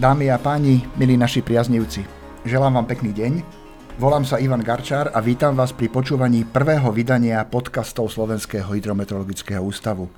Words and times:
Dámy 0.00 0.32
a 0.32 0.40
páni, 0.40 0.80
milí 0.96 1.20
naši 1.20 1.44
priaznivci, 1.44 2.08
želám 2.48 2.80
vám 2.80 2.88
pekný 2.88 3.12
deň. 3.12 3.32
Volám 4.00 4.24
sa 4.24 4.40
Ivan 4.40 4.64
Garčár 4.64 5.12
a 5.12 5.20
vítam 5.20 5.52
vás 5.52 5.76
pri 5.76 5.92
počúvaní 5.92 6.48
prvého 6.48 6.88
vydania 6.88 7.44
podcastov 7.44 8.08
Slovenského 8.08 8.64
hydrometeorologického 8.64 9.60
ústavu. 9.60 10.08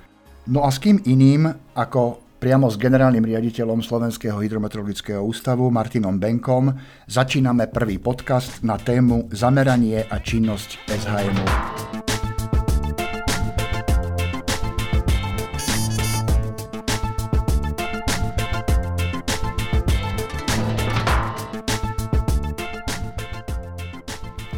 No 0.46 0.62
a 0.62 0.70
s 0.70 0.78
kým 0.78 1.02
iným 1.02 1.50
ako 1.74 2.22
priamo 2.38 2.70
s 2.70 2.78
generálnym 2.78 3.26
riaditeľom 3.26 3.82
Slovenského 3.82 4.38
hydrometeorologického 4.38 5.18
ústavu 5.18 5.66
Martinom 5.74 6.14
Benkom 6.14 6.70
začíname 7.10 7.66
prvý 7.66 7.98
podcast 7.98 8.62
na 8.62 8.78
tému 8.78 9.34
Zameranie 9.34 10.06
a 10.06 10.22
činnosť 10.22 10.78
SHMu. 10.94 11.91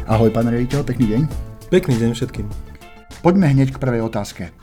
Ahoj, 0.05 0.29
pán 0.29 0.45
riaditeľ, 0.45 0.85
pekný 0.85 1.05
deň. 1.17 1.21
Pekný 1.73 1.97
deň 1.97 2.13
všetkým. 2.13 2.45
Poďme 3.25 3.49
hneď 3.49 3.73
k 3.73 3.81
prvej 3.81 4.05
otázke. 4.05 4.53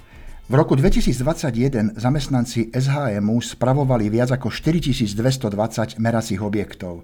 V 0.46 0.54
roku 0.54 0.78
2021 0.78 1.98
zamestnanci 1.98 2.70
SHMu 2.70 3.42
spravovali 3.42 4.06
viac 4.06 4.30
ako 4.30 4.54
4220 4.54 5.98
meracích 5.98 6.38
objektov. 6.38 7.02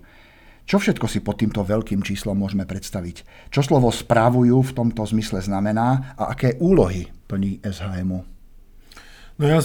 Čo 0.70 0.78
všetko 0.78 1.10
si 1.10 1.18
pod 1.18 1.42
týmto 1.42 1.66
veľkým 1.66 1.98
číslom 2.06 2.38
môžeme 2.38 2.62
predstaviť? 2.62 3.50
Čo 3.50 3.66
slovo 3.66 3.90
správujú 3.90 4.70
v 4.70 4.70
tomto 4.70 5.02
zmysle 5.02 5.42
znamená 5.42 6.14
a 6.14 6.30
aké 6.30 6.62
úlohy 6.62 7.10
plní 7.26 7.58
SHMu? 7.66 8.37
No 9.38 9.46
ja 9.46 9.62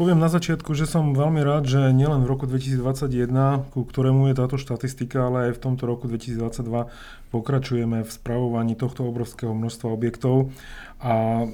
poviem 0.00 0.16
na 0.16 0.32
začiatku, 0.32 0.72
že 0.72 0.88
som 0.88 1.12
veľmi 1.12 1.44
rád, 1.44 1.68
že 1.68 1.92
nielen 1.92 2.24
v 2.24 2.30
roku 2.32 2.48
2021, 2.48 3.68
ku 3.68 3.84
ktorému 3.84 4.32
je 4.32 4.40
táto 4.40 4.56
štatistika, 4.56 5.28
ale 5.28 5.52
aj 5.52 5.60
v 5.60 5.62
tomto 5.62 5.84
roku 5.84 6.08
2022 6.08 6.88
pokračujeme 7.28 8.00
v 8.00 8.08
spravovaní 8.08 8.72
tohto 8.72 9.04
obrovského 9.04 9.52
množstva 9.52 9.92
objektov. 9.92 10.56
A 11.04 11.44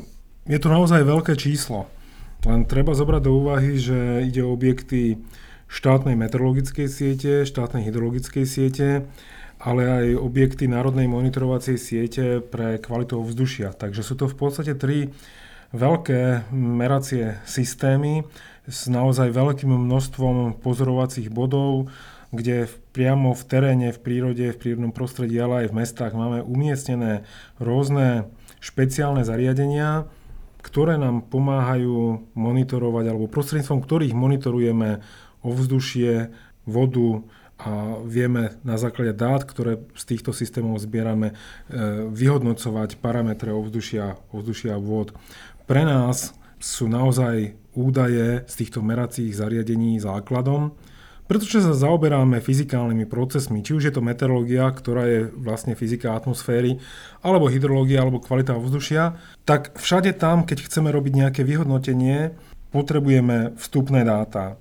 je 0.47 0.59
to 0.63 0.71
naozaj 0.71 1.03
veľké 1.03 1.35
číslo. 1.35 1.91
Len 2.47 2.71
treba 2.71 2.95
zobrať 2.95 3.23
do 3.27 3.43
úvahy, 3.43 3.83
že 3.83 4.23
ide 4.23 4.47
o 4.47 4.55
objekty 4.55 5.19
štátnej 5.67 6.15
meteorologickej 6.15 6.87
siete, 6.87 7.33
štátnej 7.51 7.83
hydrologickej 7.83 8.47
siete, 8.47 9.11
ale 9.59 9.83
aj 9.91 10.07
objekty 10.23 10.71
národnej 10.71 11.11
monitorovacej 11.11 11.77
siete 11.83 12.39
pre 12.47 12.79
kvalitu 12.79 13.19
ovzdušia. 13.19 13.75
Takže 13.75 14.07
sú 14.07 14.15
to 14.15 14.31
v 14.31 14.39
podstate 14.39 14.79
tri 14.79 15.11
veľké 15.71 16.51
meracie 16.55 17.39
systémy 17.47 18.27
s 18.67 18.87
naozaj 18.91 19.35
veľkým 19.35 19.71
množstvom 19.71 20.59
pozorovacích 20.63 21.31
bodov, 21.31 21.91
kde 22.31 22.71
priamo 22.95 23.35
v 23.35 23.43
teréne, 23.43 23.89
v 23.91 23.99
prírode, 23.99 24.55
v 24.55 24.61
prírodnom 24.61 24.95
prostredí, 24.95 25.35
ale 25.39 25.67
aj 25.67 25.75
v 25.75 25.79
mestách 25.83 26.15
máme 26.15 26.47
umiestnené 26.47 27.27
rôzne 27.59 28.31
špeciálne 28.63 29.27
zariadenia, 29.27 30.07
ktoré 30.63 31.01
nám 31.01 31.27
pomáhajú 31.27 32.29
monitorovať, 32.37 33.05
alebo 33.11 33.33
prostredníctvom 33.33 33.81
ktorých 33.83 34.15
monitorujeme 34.15 35.03
ovzdušie, 35.41 36.31
vodu 36.69 37.25
a 37.61 38.01
vieme 38.09 38.57
na 38.65 38.81
základe 38.81 39.13
dát, 39.13 39.45
ktoré 39.45 39.85
z 39.93 40.05
týchto 40.17 40.33
systémov 40.33 40.81
zbierame, 40.81 41.33
e, 41.33 41.35
vyhodnocovať 42.09 42.97
parametre 43.05 43.53
ovzdušia, 43.53 44.17
ovzdušia 44.33 44.81
vôd. 44.81 45.13
Pre 45.71 45.87
nás 45.87 46.35
sú 46.59 46.91
naozaj 46.91 47.55
údaje 47.79 48.43
z 48.43 48.55
týchto 48.59 48.83
meracích 48.83 49.31
zariadení 49.31 50.03
základom, 50.03 50.75
pretože 51.31 51.63
sa 51.63 51.79
zaoberáme 51.79 52.43
fyzikálnymi 52.43 53.07
procesmi, 53.07 53.63
či 53.63 53.79
už 53.79 53.87
je 53.87 53.95
to 53.95 54.03
meteorológia, 54.03 54.67
ktorá 54.67 55.07
je 55.07 55.31
vlastne 55.31 55.79
fyzika 55.79 56.19
atmosféry, 56.19 56.83
alebo 57.23 57.47
hydrológia, 57.47 58.03
alebo 58.03 58.19
kvalita 58.19 58.59
ovzdušia, 58.59 59.15
tak 59.47 59.79
všade 59.79 60.19
tam, 60.19 60.43
keď 60.43 60.67
chceme 60.67 60.91
robiť 60.91 61.13
nejaké 61.15 61.47
vyhodnotenie, 61.47 62.35
potrebujeme 62.75 63.55
vstupné 63.55 64.03
dáta. 64.03 64.59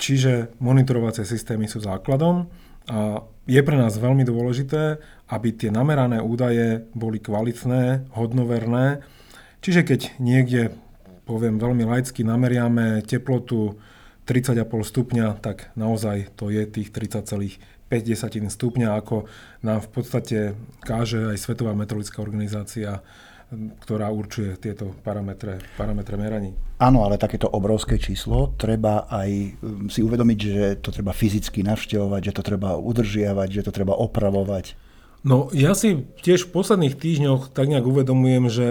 Čiže 0.00 0.56
monitorovacie 0.56 1.28
systémy 1.28 1.68
sú 1.68 1.84
základom 1.84 2.48
a 2.88 3.28
je 3.44 3.60
pre 3.60 3.76
nás 3.76 3.92
veľmi 4.00 4.24
dôležité, 4.24 5.04
aby 5.28 5.52
tie 5.52 5.68
namerané 5.68 6.24
údaje 6.24 6.88
boli 6.96 7.20
kvalitné, 7.20 8.08
hodnoverné 8.16 9.04
Čiže 9.60 9.82
keď 9.82 10.00
niekde, 10.22 10.74
poviem 11.24 11.58
veľmi 11.58 11.84
laicky, 11.86 12.22
nameriame 12.22 13.02
teplotu 13.02 13.78
30,5 14.26 14.62
stupňa, 14.66 15.26
tak 15.38 15.70
naozaj 15.78 16.34
to 16.34 16.50
je 16.50 16.66
tých 16.66 16.90
30,5 16.90 17.56
stupňa, 18.50 18.88
ako 18.98 19.30
nám 19.62 19.78
v 19.82 19.88
podstate 19.90 20.38
káže 20.82 21.30
aj 21.30 21.38
Svetová 21.38 21.74
meteorologická 21.74 22.22
organizácia 22.22 23.02
ktorá 23.54 24.10
určuje 24.10 24.58
tieto 24.58 24.90
parametre, 25.06 25.62
parametre 25.78 26.18
meraní. 26.18 26.50
Áno, 26.82 27.06
ale 27.06 27.14
takéto 27.14 27.46
obrovské 27.46 27.94
číslo 27.94 28.50
treba 28.58 29.06
aj 29.06 29.30
um, 29.62 29.86
si 29.86 30.02
uvedomiť, 30.02 30.38
že 30.38 30.64
to 30.82 30.90
treba 30.90 31.14
fyzicky 31.14 31.62
navštevovať, 31.62 32.20
že 32.26 32.34
to 32.34 32.42
treba 32.42 32.74
udržiavať, 32.74 33.48
že 33.62 33.62
to 33.62 33.70
treba 33.70 33.94
opravovať. 33.94 34.74
No 35.22 35.50
ja 35.54 35.78
si 35.78 36.06
tiež 36.26 36.50
v 36.50 36.54
posledných 36.58 36.98
týždňoch 36.98 37.54
tak 37.54 37.70
nejak 37.70 37.86
uvedomujem, 37.86 38.44
že 38.50 38.68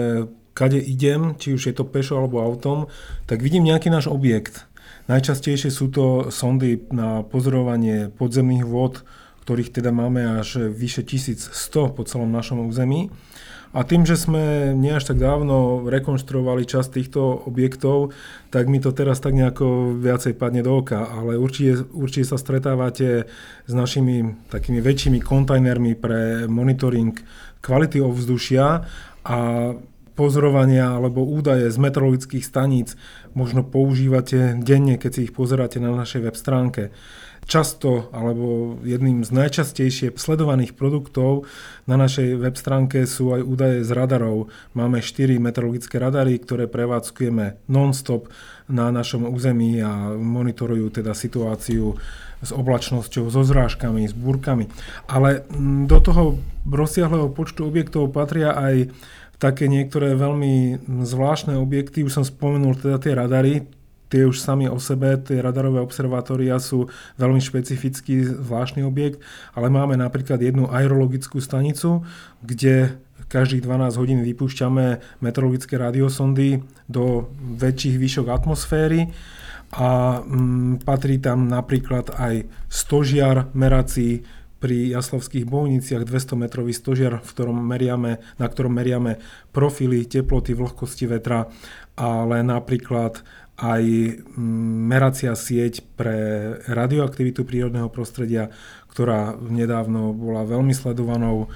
kade 0.56 0.80
idem, 0.80 1.36
či 1.36 1.52
už 1.52 1.68
je 1.68 1.74
to 1.76 1.84
pešo 1.84 2.16
alebo 2.16 2.40
autom, 2.40 2.88
tak 3.28 3.44
vidím 3.44 3.68
nejaký 3.68 3.92
náš 3.92 4.08
objekt. 4.08 4.64
Najčastejšie 5.06 5.68
sú 5.68 5.92
to 5.92 6.32
sondy 6.32 6.80
na 6.88 7.20
pozorovanie 7.20 8.08
podzemných 8.08 8.64
vôd, 8.64 9.04
ktorých 9.44 9.70
teda 9.70 9.92
máme 9.92 10.40
až 10.42 10.72
vyše 10.72 11.04
1100 11.04 11.52
po 11.94 12.02
celom 12.02 12.32
našom 12.32 12.66
území. 12.66 13.12
A 13.76 13.84
tým, 13.84 14.08
že 14.08 14.16
sme 14.16 14.72
nie 14.72 14.88
až 14.88 15.12
tak 15.12 15.20
dávno 15.20 15.84
rekonštruovali 15.84 16.64
časť 16.64 16.96
týchto 16.96 17.44
objektov, 17.44 18.16
tak 18.48 18.72
mi 18.72 18.80
to 18.80 18.88
teraz 18.96 19.20
tak 19.20 19.36
nejako 19.36 20.00
viacej 20.00 20.32
padne 20.32 20.64
do 20.64 20.80
oka. 20.80 21.04
Ale 21.04 21.36
určite, 21.36 21.84
určite 21.92 22.24
sa 22.24 22.40
stretávate 22.40 23.28
s 23.68 23.72
našimi 23.76 24.48
takými 24.48 24.80
väčšími 24.80 25.20
kontajnermi 25.20 25.92
pre 25.92 26.48
monitoring 26.48 27.20
kvality 27.60 28.00
ovzdušia 28.00 28.66
a 29.28 29.38
pozorovania 30.16 30.96
alebo 30.96 31.20
údaje 31.22 31.68
z 31.68 31.76
meteorologických 31.76 32.42
staníc 32.42 32.96
možno 33.36 33.60
používate 33.60 34.56
denne, 34.56 34.96
keď 34.96 35.10
si 35.12 35.20
ich 35.28 35.36
pozeráte 35.36 35.76
na 35.76 35.92
našej 35.92 36.24
web 36.24 36.36
stránke. 36.36 36.82
Často, 37.46 38.10
alebo 38.10 38.74
jedným 38.82 39.22
z 39.22 39.30
najčastejšie 39.30 40.18
sledovaných 40.18 40.74
produktov 40.74 41.46
na 41.86 41.94
našej 41.94 42.42
web 42.42 42.58
stránke 42.58 43.06
sú 43.06 43.38
aj 43.38 43.46
údaje 43.46 43.78
z 43.86 43.94
radarov. 43.94 44.50
Máme 44.74 44.98
4 44.98 45.38
meteorologické 45.38 46.02
radary, 46.02 46.42
ktoré 46.42 46.66
prevádzkujeme 46.66 47.70
non-stop 47.70 48.26
na 48.66 48.90
našom 48.90 49.30
území 49.30 49.78
a 49.78 50.10
monitorujú 50.18 50.98
teda 50.98 51.14
situáciu 51.14 51.94
s 52.42 52.50
oblačnosťou, 52.50 53.30
so 53.30 53.42
zrážkami, 53.46 54.10
s 54.10 54.14
búrkami. 54.14 54.66
Ale 55.06 55.46
mm, 55.46 55.86
do 55.86 55.98
toho 56.02 56.22
rozsiahleho 56.66 57.30
počtu 57.30 57.62
objektov 57.62 58.10
patria 58.10 58.58
aj 58.58 58.90
také 59.36 59.68
niektoré 59.68 60.16
veľmi 60.16 60.80
zvláštne 61.04 61.56
objekty, 61.60 62.04
už 62.04 62.20
som 62.20 62.24
spomenul 62.24 62.76
teda 62.76 62.96
tie 63.00 63.12
radary, 63.12 63.54
tie 64.06 64.22
už 64.22 64.38
sami 64.38 64.70
o 64.70 64.78
sebe, 64.78 65.18
tie 65.18 65.42
radarové 65.42 65.82
observatória 65.82 66.56
sú 66.62 66.86
veľmi 67.18 67.42
špecifický 67.42 68.22
zvláštny 68.38 68.86
objekt, 68.86 69.18
ale 69.52 69.66
máme 69.66 69.98
napríklad 69.98 70.38
jednu 70.38 70.70
aerologickú 70.70 71.42
stanicu, 71.42 72.06
kde 72.40 72.96
každých 73.26 73.66
12 73.66 73.98
hodín 73.98 74.20
vypúšťame 74.22 75.18
meteorologické 75.18 75.74
radiosondy 75.74 76.62
do 76.86 77.26
väčších 77.58 77.98
výšok 77.98 78.26
atmosféry. 78.30 79.10
A 79.74 80.22
mm, 80.22 80.86
patrí 80.86 81.18
tam 81.18 81.50
napríklad 81.50 82.14
aj 82.14 82.46
stožiar 82.70 83.50
merací, 83.50 84.22
pri 84.56 84.88
Jaslovských 84.88 85.44
bohniciach 85.44 86.08
200 86.08 86.36
metrový 86.36 86.72
stožiar, 86.72 87.20
v 87.20 87.28
ktorom 87.28 87.56
meriame, 87.60 88.24
na 88.40 88.46
ktorom 88.48 88.72
meriame 88.72 89.20
profily, 89.52 90.08
teploty, 90.08 90.56
vlhkosti 90.56 91.04
vetra, 91.06 91.48
ale 91.96 92.40
napríklad 92.40 93.20
aj 93.56 93.82
mm, 93.84 94.76
meracia 94.88 95.32
sieť 95.32 95.84
pre 95.96 96.16
radioaktivitu 96.68 97.44
prírodného 97.44 97.88
prostredia, 97.88 98.52
ktorá 98.92 99.36
nedávno 99.36 100.12
bola 100.12 100.44
veľmi 100.44 100.72
sledovanou 100.76 101.48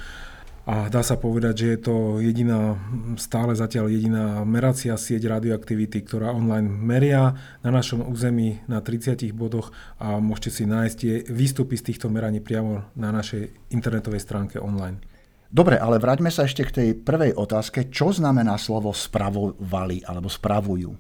a 0.69 0.93
dá 0.93 1.01
sa 1.01 1.17
povedať, 1.17 1.55
že 1.57 1.67
je 1.73 1.79
to 1.81 1.95
jediná, 2.21 2.77
stále 3.17 3.57
zatiaľ 3.57 3.89
jediná 3.89 4.45
meracia 4.45 4.93
sieť 4.95 5.27
radioaktivity, 5.33 6.05
ktorá 6.05 6.37
online 6.37 6.69
meria 6.69 7.33
na 7.65 7.73
našom 7.73 8.05
území 8.05 8.61
na 8.69 8.85
30 8.85 9.33
bodoch 9.33 9.73
a 9.97 10.21
môžete 10.21 10.51
si 10.61 10.65
nájsť 10.69 10.97
tie 11.01 11.15
výstupy 11.33 11.81
z 11.81 11.93
týchto 11.93 12.13
meraní 12.13 12.45
priamo 12.45 12.85
na 12.93 13.09
našej 13.09 13.73
internetovej 13.73 14.21
stránke 14.21 14.61
online. 14.61 15.01
Dobre, 15.51 15.81
ale 15.81 15.99
vráťme 15.99 16.31
sa 16.31 16.47
ešte 16.47 16.63
k 16.63 16.75
tej 16.77 16.89
prvej 16.95 17.35
otázke. 17.35 17.91
Čo 17.91 18.15
znamená 18.15 18.55
slovo 18.55 18.95
spravovali 18.95 20.07
alebo 20.07 20.31
spravujú? 20.31 20.95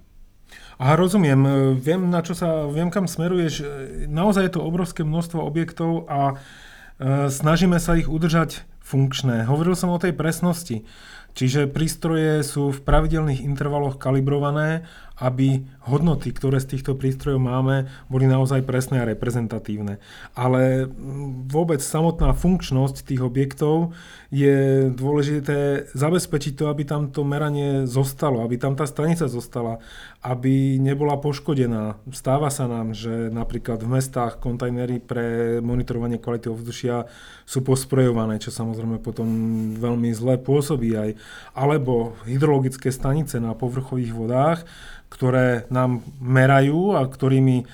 A 0.81 0.97
rozumiem, 0.97 1.77
viem, 1.77 2.09
na 2.09 2.25
čo 2.25 2.33
sa, 2.33 2.65
viem, 2.67 2.89
kam 2.89 3.05
smeruješ. 3.05 3.63
Naozaj 4.09 4.43
je 4.49 4.53
to 4.57 4.65
obrovské 4.65 5.05
množstvo 5.05 5.39
objektov 5.39 6.09
a 6.09 6.33
e, 6.33 6.35
snažíme 7.29 7.77
sa 7.77 7.95
ich 7.95 8.09
udržať 8.09 8.65
funkčné. 8.91 9.47
Hovoril 9.47 9.79
som 9.79 9.95
o 9.95 10.03
tej 10.03 10.11
presnosti. 10.19 10.83
Čiže 11.31 11.71
prístroje 11.71 12.43
sú 12.43 12.75
v 12.75 12.83
pravidelných 12.83 13.47
intervaloch 13.47 14.03
kalibrované 14.03 14.83
aby 15.21 15.69
hodnoty, 15.85 16.33
ktoré 16.33 16.59
z 16.59 16.77
týchto 16.77 16.97
prístrojov 16.97 17.45
máme, 17.45 17.93
boli 18.09 18.25
naozaj 18.25 18.65
presné 18.65 19.05
a 19.05 19.09
reprezentatívne. 19.09 20.01
Ale 20.33 20.89
vôbec 21.47 21.85
samotná 21.85 22.33
funkčnosť 22.33 23.05
tých 23.05 23.21
objektov 23.21 23.93
je 24.33 24.89
dôležité 24.89 25.91
zabezpečiť 25.93 26.57
to, 26.57 26.65
aby 26.73 26.89
tam 26.89 27.13
to 27.13 27.21
meranie 27.21 27.85
zostalo, 27.85 28.41
aby 28.41 28.57
tam 28.57 28.79
tá 28.79 28.89
stanica 28.89 29.29
zostala, 29.29 29.83
aby 30.25 30.81
nebola 30.81 31.21
poškodená. 31.21 32.01
Stáva 32.15 32.49
sa 32.49 32.65
nám, 32.65 32.97
že 32.97 33.29
napríklad 33.29 33.85
v 33.85 34.01
mestách 34.01 34.41
kontajnery 34.41 35.03
pre 35.03 35.59
monitorovanie 35.61 36.17
kvality 36.17 36.49
ovzdušia 36.49 37.05
sú 37.45 37.61
posprejované, 37.67 38.39
čo 38.39 38.55
samozrejme 38.55 39.03
potom 39.03 39.27
veľmi 39.77 40.15
zle 40.15 40.39
pôsobí 40.39 40.95
aj. 40.95 41.11
Alebo 41.53 42.15
hydrologické 42.25 42.95
stanice 42.95 43.43
na 43.43 43.53
povrchových 43.59 44.15
vodách, 44.15 44.63
ktoré 45.11 45.67
nám 45.69 46.07
merajú 46.23 46.97
a 46.97 47.05
ktorými 47.05 47.67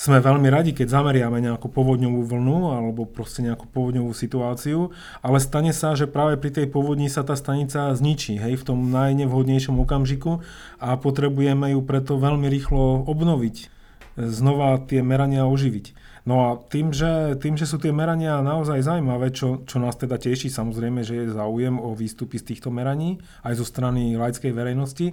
sme 0.00 0.16
veľmi 0.16 0.48
radi, 0.48 0.72
keď 0.72 0.96
zameriame 0.96 1.44
nejakú 1.44 1.68
povodňovú 1.68 2.24
vlnu 2.24 2.72
alebo 2.72 3.04
proste 3.04 3.44
nejakú 3.44 3.68
povodňovú 3.68 4.16
situáciu, 4.16 4.96
ale 5.20 5.36
stane 5.44 5.76
sa, 5.76 5.92
že 5.92 6.08
práve 6.08 6.40
pri 6.40 6.56
tej 6.56 6.72
povodni 6.72 7.12
sa 7.12 7.20
tá 7.20 7.36
stanica 7.36 7.92
zničí, 7.92 8.40
hej, 8.40 8.56
v 8.56 8.64
tom 8.64 8.88
najnevhodnejšom 8.88 9.76
okamžiku 9.76 10.40
a 10.80 10.96
potrebujeme 10.96 11.76
ju 11.76 11.84
preto 11.84 12.16
veľmi 12.16 12.48
rýchlo 12.48 13.04
obnoviť, 13.04 13.68
znova 14.16 14.80
tie 14.88 15.04
merania 15.04 15.44
oživiť. 15.44 16.00
No 16.24 16.48
a 16.48 16.48
tým 16.56 16.96
že, 16.96 17.36
tým, 17.36 17.60
že 17.60 17.68
sú 17.68 17.76
tie 17.76 17.92
merania 17.92 18.40
naozaj 18.40 18.80
zaujímavé, 18.80 19.36
čo, 19.36 19.64
čo 19.68 19.80
nás 19.80 20.00
teda 20.00 20.16
teší, 20.16 20.48
samozrejme, 20.48 21.04
že 21.04 21.28
je 21.28 21.36
záujem 21.36 21.76
o 21.76 21.92
výstupy 21.92 22.40
z 22.40 22.56
týchto 22.56 22.72
meraní, 22.72 23.20
aj 23.44 23.60
zo 23.60 23.68
strany 23.68 24.16
laickej 24.16 24.52
verejnosti, 24.52 25.12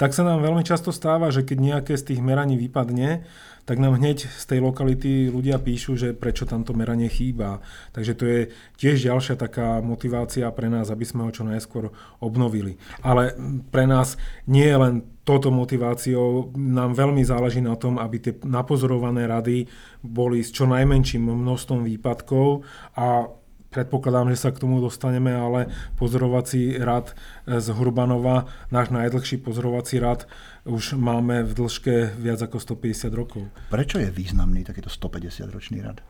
tak 0.00 0.16
sa 0.16 0.24
nám 0.24 0.40
veľmi 0.40 0.64
často 0.64 0.96
stáva, 0.96 1.28
že 1.28 1.44
keď 1.44 1.58
nejaké 1.60 1.92
z 1.92 2.14
tých 2.14 2.24
meraní 2.24 2.56
vypadne, 2.56 3.28
tak 3.68 3.76
nám 3.76 4.00
hneď 4.00 4.24
z 4.24 4.44
tej 4.48 4.64
lokality 4.64 5.28
ľudia 5.28 5.60
píšu, 5.60 5.94
že 6.00 6.16
prečo 6.16 6.48
tam 6.48 6.64
to 6.64 6.72
meranie 6.72 7.12
chýba. 7.12 7.60
Takže 7.92 8.12
to 8.16 8.24
je 8.24 8.40
tiež 8.80 8.96
ďalšia 9.04 9.36
taká 9.36 9.84
motivácia 9.84 10.48
pre 10.56 10.72
nás, 10.72 10.88
aby 10.88 11.04
sme 11.04 11.28
ho 11.28 11.30
čo 11.30 11.44
najskôr 11.44 11.92
obnovili. 12.24 12.80
Ale 13.04 13.36
pre 13.68 13.84
nás 13.84 14.16
nie 14.48 14.64
je 14.64 14.74
len 14.80 14.94
toto 15.22 15.52
motiváciou, 15.52 16.56
nám 16.56 16.96
veľmi 16.96 17.20
záleží 17.20 17.60
na 17.60 17.76
tom, 17.76 18.00
aby 18.00 18.16
tie 18.18 18.34
napozorované 18.42 19.28
rady 19.28 19.68
boli 20.00 20.40
s 20.40 20.50
čo 20.50 20.64
najmenším 20.64 21.28
množstvom 21.28 21.84
výpadkov 21.84 22.64
a 22.96 23.28
Predpokladám, 23.70 24.34
že 24.34 24.42
sa 24.42 24.50
k 24.50 24.66
tomu 24.66 24.82
dostaneme, 24.82 25.30
ale 25.30 25.70
pozorovací 25.94 26.74
rad 26.82 27.14
z 27.46 27.70
Hurbanova, 27.70 28.50
náš 28.74 28.90
najdlhší 28.90 29.38
pozorovací 29.46 30.02
rad, 30.02 30.26
už 30.66 30.98
máme 30.98 31.46
v 31.46 31.54
dĺžke 31.54 32.18
viac 32.18 32.42
ako 32.42 32.58
150 32.58 33.14
rokov. 33.14 33.46
Prečo 33.70 34.02
je 34.02 34.10
významný 34.10 34.66
takýto 34.66 34.90
150-ročný 34.90 35.86
rad? 35.86 36.02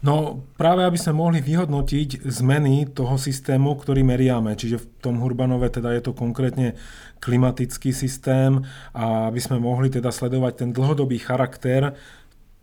No 0.00 0.44
práve 0.56 0.84
aby 0.84 0.96
sme 0.96 1.20
mohli 1.20 1.44
vyhodnotiť 1.44 2.24
zmeny 2.24 2.96
toho 2.96 3.20
systému, 3.20 3.76
ktorý 3.76 4.00
meriame. 4.00 4.56
Čiže 4.56 4.80
v 4.80 4.86
tom 5.04 5.20
Hurbanove 5.20 5.68
teda 5.68 5.92
je 5.96 6.08
to 6.08 6.16
konkrétne 6.16 6.72
klimatický 7.20 7.92
systém 7.92 8.64
a 8.96 9.28
aby 9.28 9.40
sme 9.44 9.60
mohli 9.60 9.92
teda 9.92 10.08
sledovať 10.08 10.52
ten 10.56 10.70
dlhodobý 10.72 11.20
charakter 11.20 11.92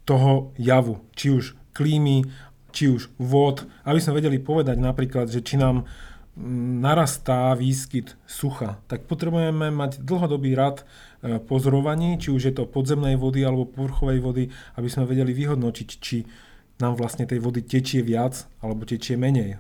toho 0.06 0.54
javu, 0.58 1.02
či 1.14 1.30
už 1.30 1.58
klímy 1.74 2.28
či 2.72 2.92
už 2.92 3.12
vod, 3.20 3.68
aby 3.86 4.00
sme 4.00 4.18
vedeli 4.18 4.40
povedať 4.40 4.80
napríklad, 4.80 5.28
že 5.28 5.44
či 5.44 5.60
nám 5.60 5.84
mm, 6.36 6.82
narastá 6.82 7.54
výskyt 7.54 8.16
sucha, 8.26 8.80
tak 8.88 9.06
potrebujeme 9.06 9.70
mať 9.70 10.02
dlhodobý 10.02 10.56
rad 10.56 10.82
e, 10.82 11.38
pozorovaní, 11.38 12.18
či 12.18 12.32
už 12.32 12.42
je 12.50 12.54
to 12.56 12.68
podzemnej 12.68 13.20
vody 13.20 13.44
alebo 13.44 13.70
povrchovej 13.70 14.20
vody, 14.24 14.44
aby 14.80 14.88
sme 14.88 15.06
vedeli 15.06 15.36
vyhodnotiť, 15.36 15.90
či 16.00 16.18
nám 16.82 16.98
vlastne 16.98 17.30
tej 17.30 17.38
vody 17.38 17.62
tečie 17.62 18.02
viac 18.02 18.50
alebo 18.66 18.90
tečie 18.90 19.14
menej. 19.14 19.56
E, 19.56 19.58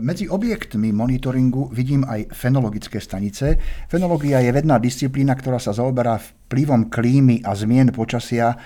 medzi 0.00 0.24
objektmi 0.26 0.88
monitoringu 0.90 1.68
vidím 1.68 2.08
aj 2.08 2.32
fenologické 2.32 2.96
stanice. 2.98 3.60
Fenológia 3.92 4.40
je 4.40 4.50
vedná 4.56 4.80
disciplína, 4.80 5.36
ktorá 5.36 5.60
sa 5.60 5.76
zaoberá 5.76 6.16
vplyvom 6.16 6.88
klímy 6.88 7.44
a 7.44 7.52
zmien 7.52 7.92
počasia 7.92 8.56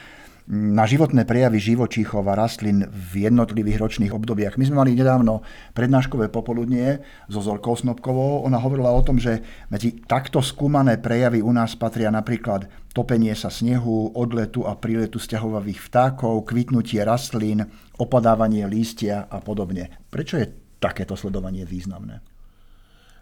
na 0.46 0.86
životné 0.86 1.26
prejavy 1.26 1.58
živočíchov 1.58 2.22
a 2.30 2.38
rastlín 2.38 2.86
v 2.86 3.26
jednotlivých 3.26 3.82
ročných 3.82 4.14
obdobiach. 4.14 4.54
My 4.54 4.64
sme 4.70 4.78
mali 4.78 4.94
nedávno 4.94 5.42
prednáškové 5.74 6.30
popoludnie 6.30 7.02
so 7.26 7.42
Zorkou 7.42 7.74
Snobkovou. 7.74 8.46
Ona 8.46 8.62
hovorila 8.62 8.94
o 8.94 9.02
tom, 9.02 9.18
že 9.18 9.42
medzi 9.74 9.98
takto 10.06 10.38
skúmané 10.38 11.02
prejavy 11.02 11.42
u 11.42 11.50
nás 11.50 11.74
patria 11.74 12.14
napríklad 12.14 12.70
topenie 12.94 13.34
sa 13.34 13.50
snehu, 13.50 14.14
odletu 14.14 14.62
a 14.62 14.78
príletu 14.78 15.18
sťahovavých 15.18 15.82
vtákov, 15.82 16.46
kvitnutie 16.46 17.02
rastlín, 17.02 17.66
opadávanie 17.98 18.70
lístia 18.70 19.26
a 19.26 19.42
podobne. 19.42 19.90
Prečo 20.14 20.38
je 20.38 20.46
takéto 20.78 21.18
sledovanie 21.18 21.66
významné? 21.66 22.22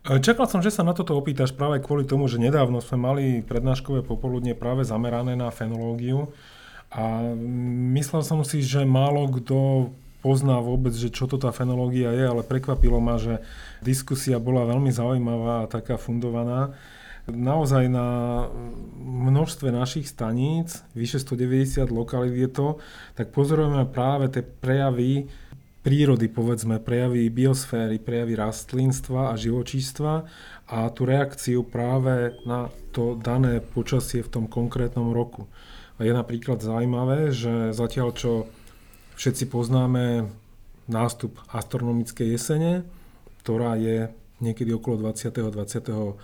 Čakal 0.04 0.44
som, 0.44 0.60
že 0.60 0.68
sa 0.68 0.84
na 0.84 0.92
toto 0.92 1.16
opýtaš 1.16 1.56
práve 1.56 1.80
kvôli 1.80 2.04
tomu, 2.04 2.28
že 2.28 2.36
nedávno 2.36 2.84
sme 2.84 3.00
mali 3.00 3.24
prednáškové 3.40 4.04
popoludne 4.04 4.52
práve 4.52 4.84
zamerané 4.84 5.32
na 5.32 5.48
fenológiu 5.48 6.28
a 6.94 7.34
myslel 7.98 8.22
som 8.22 8.40
si, 8.46 8.62
že 8.62 8.86
málo 8.86 9.26
kto 9.26 9.90
pozná 10.22 10.62
vôbec, 10.62 10.94
že 10.94 11.10
čo 11.10 11.26
to 11.26 11.36
tá 11.36 11.50
fenológia 11.50 12.14
je, 12.14 12.24
ale 12.24 12.46
prekvapilo 12.46 13.02
ma, 13.02 13.18
že 13.18 13.42
diskusia 13.84 14.40
bola 14.40 14.64
veľmi 14.64 14.88
zaujímavá 14.88 15.66
a 15.66 15.70
taká 15.70 15.98
fundovaná. 15.98 16.72
Naozaj 17.28 17.90
na 17.90 18.08
množstve 19.04 19.74
našich 19.74 20.08
staníc, 20.08 20.80
vyše 20.96 21.20
190 21.20 21.90
lokalít 21.90 22.36
je 22.36 22.50
to, 22.52 22.68
tak 23.18 23.34
pozorujeme 23.34 23.84
práve 23.90 24.30
tie 24.30 24.40
prejavy 24.40 25.28
prírody, 25.84 26.32
povedzme, 26.32 26.80
prejavy 26.80 27.28
biosféry, 27.28 28.00
prejavy 28.00 28.40
rastlinstva 28.40 29.32
a 29.32 29.34
živočístva 29.36 30.12
a 30.72 30.78
tú 30.88 31.04
reakciu 31.04 31.60
práve 31.68 32.32
na 32.48 32.72
to 32.96 33.20
dané 33.20 33.60
počasie 33.60 34.24
v 34.24 34.32
tom 34.32 34.44
konkrétnom 34.48 35.12
roku. 35.12 35.44
Je 36.02 36.10
napríklad 36.10 36.58
zaujímavé, 36.58 37.30
že 37.30 37.70
zatiaľ 37.70 38.10
čo 38.18 38.50
všetci 39.14 39.46
poznáme 39.46 40.26
nástup 40.90 41.38
astronomickej 41.54 42.34
jesene, 42.34 42.82
ktorá 43.46 43.78
je 43.78 44.10
niekedy 44.42 44.74
okolo 44.74 45.06
20. 45.12 45.30
21. 45.54 46.18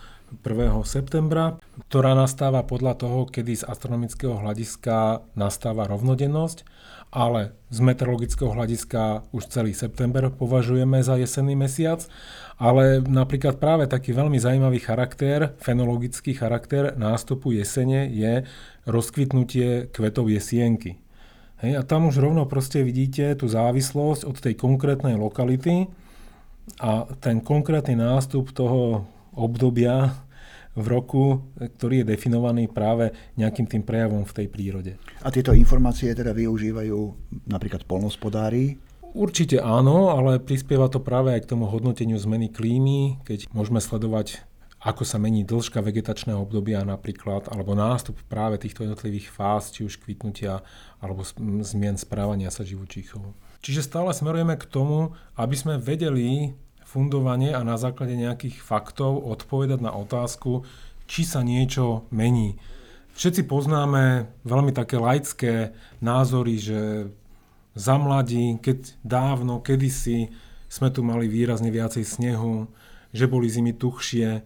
septembra, 0.87 1.59
ktorá 1.91 2.15
nastáva 2.15 2.62
podľa 2.67 2.99
toho, 2.99 3.27
kedy 3.27 3.62
z 3.62 3.65
astronomického 3.67 4.39
hľadiska 4.39 5.27
nastáva 5.35 5.87
rovnodennosť, 5.91 6.67
ale 7.11 7.55
z 7.75 7.79
meteorologického 7.83 8.55
hľadiska 8.55 9.27
už 9.35 9.50
celý 9.50 9.75
september 9.75 10.31
považujeme 10.31 11.03
za 11.03 11.19
jesenný 11.19 11.59
mesiac, 11.59 12.07
ale 12.61 13.00
napríklad 13.00 13.57
práve 13.57 13.88
taký 13.88 14.12
veľmi 14.12 14.37
zaujímavý 14.37 14.85
charakter, 14.85 15.57
fenologický 15.64 16.37
charakter 16.37 16.93
nástupu 16.93 17.57
jesene 17.57 18.12
je 18.12 18.45
rozkvitnutie 18.85 19.88
kvetov 19.88 20.29
jesienky. 20.29 21.00
Hej, 21.64 21.81
a 21.81 21.83
tam 21.85 22.12
už 22.12 22.21
rovno 22.21 22.45
proste 22.45 22.85
vidíte 22.85 23.33
tú 23.33 23.49
závislosť 23.49 24.29
od 24.29 24.37
tej 24.37 24.61
konkrétnej 24.61 25.17
lokality 25.17 25.88
a 26.85 27.09
ten 27.25 27.40
konkrétny 27.40 27.97
nástup 27.97 28.52
toho 28.52 29.09
obdobia 29.33 30.12
v 30.76 30.87
roku, 30.87 31.25
ktorý 31.57 32.05
je 32.05 32.11
definovaný 32.12 32.69
práve 32.69 33.11
nejakým 33.40 33.67
tým 33.67 33.83
prejavom 33.83 34.23
v 34.23 34.37
tej 34.37 34.47
prírode. 34.52 34.93
A 35.25 35.33
tieto 35.33 35.57
informácie 35.57 36.12
teda 36.12 36.37
využívajú 36.37 36.99
napríklad 37.49 37.88
polnospodári? 37.88 38.89
Určite 39.11 39.59
áno, 39.59 40.14
ale 40.14 40.38
prispieva 40.38 40.87
to 40.87 41.02
práve 41.02 41.35
aj 41.35 41.43
k 41.45 41.50
tomu 41.57 41.67
hodnoteniu 41.67 42.17
zmeny 42.17 42.47
klímy, 42.50 43.19
keď 43.26 43.50
môžeme 43.50 43.83
sledovať 43.83 44.47
ako 44.81 45.05
sa 45.05 45.21
mení 45.21 45.45
dĺžka 45.45 45.85
vegetačného 45.85 46.40
obdobia 46.40 46.81
napríklad, 46.88 47.52
alebo 47.52 47.76
nástup 47.76 48.17
práve 48.33 48.57
týchto 48.57 48.88
jednotlivých 48.88 49.29
fáz, 49.29 49.76
či 49.76 49.85
už 49.85 50.00
kvitnutia, 50.00 50.64
alebo 51.05 51.21
zmien 51.61 52.00
správania 52.00 52.49
sa 52.49 52.64
živočíchov. 52.64 53.37
Čiže 53.61 53.85
stále 53.85 54.17
smerujeme 54.17 54.57
k 54.57 54.64
tomu, 54.64 55.12
aby 55.37 55.52
sme 55.52 55.76
vedeli 55.76 56.57
fundovanie 56.81 57.52
a 57.52 57.61
na 57.61 57.76
základe 57.76 58.17
nejakých 58.17 58.57
faktov 58.64 59.21
odpovedať 59.21 59.85
na 59.85 59.93
otázku, 59.93 60.64
či 61.05 61.29
sa 61.29 61.45
niečo 61.45 62.09
mení. 62.09 62.57
Všetci 63.12 63.45
poznáme 63.45 64.33
veľmi 64.49 64.73
také 64.73 64.97
laické 64.97 65.76
názory, 66.00 66.57
že 66.57 66.81
za 67.75 67.95
mladí, 67.97 68.59
keď 68.59 68.99
dávno, 69.07 69.62
kedysi 69.62 70.31
sme 70.71 70.91
tu 70.91 71.03
mali 71.03 71.27
výrazne 71.27 71.71
viacej 71.71 72.07
snehu, 72.07 72.71
že 73.11 73.27
boli 73.27 73.50
zimy 73.50 73.75
tuchšie, 73.75 74.43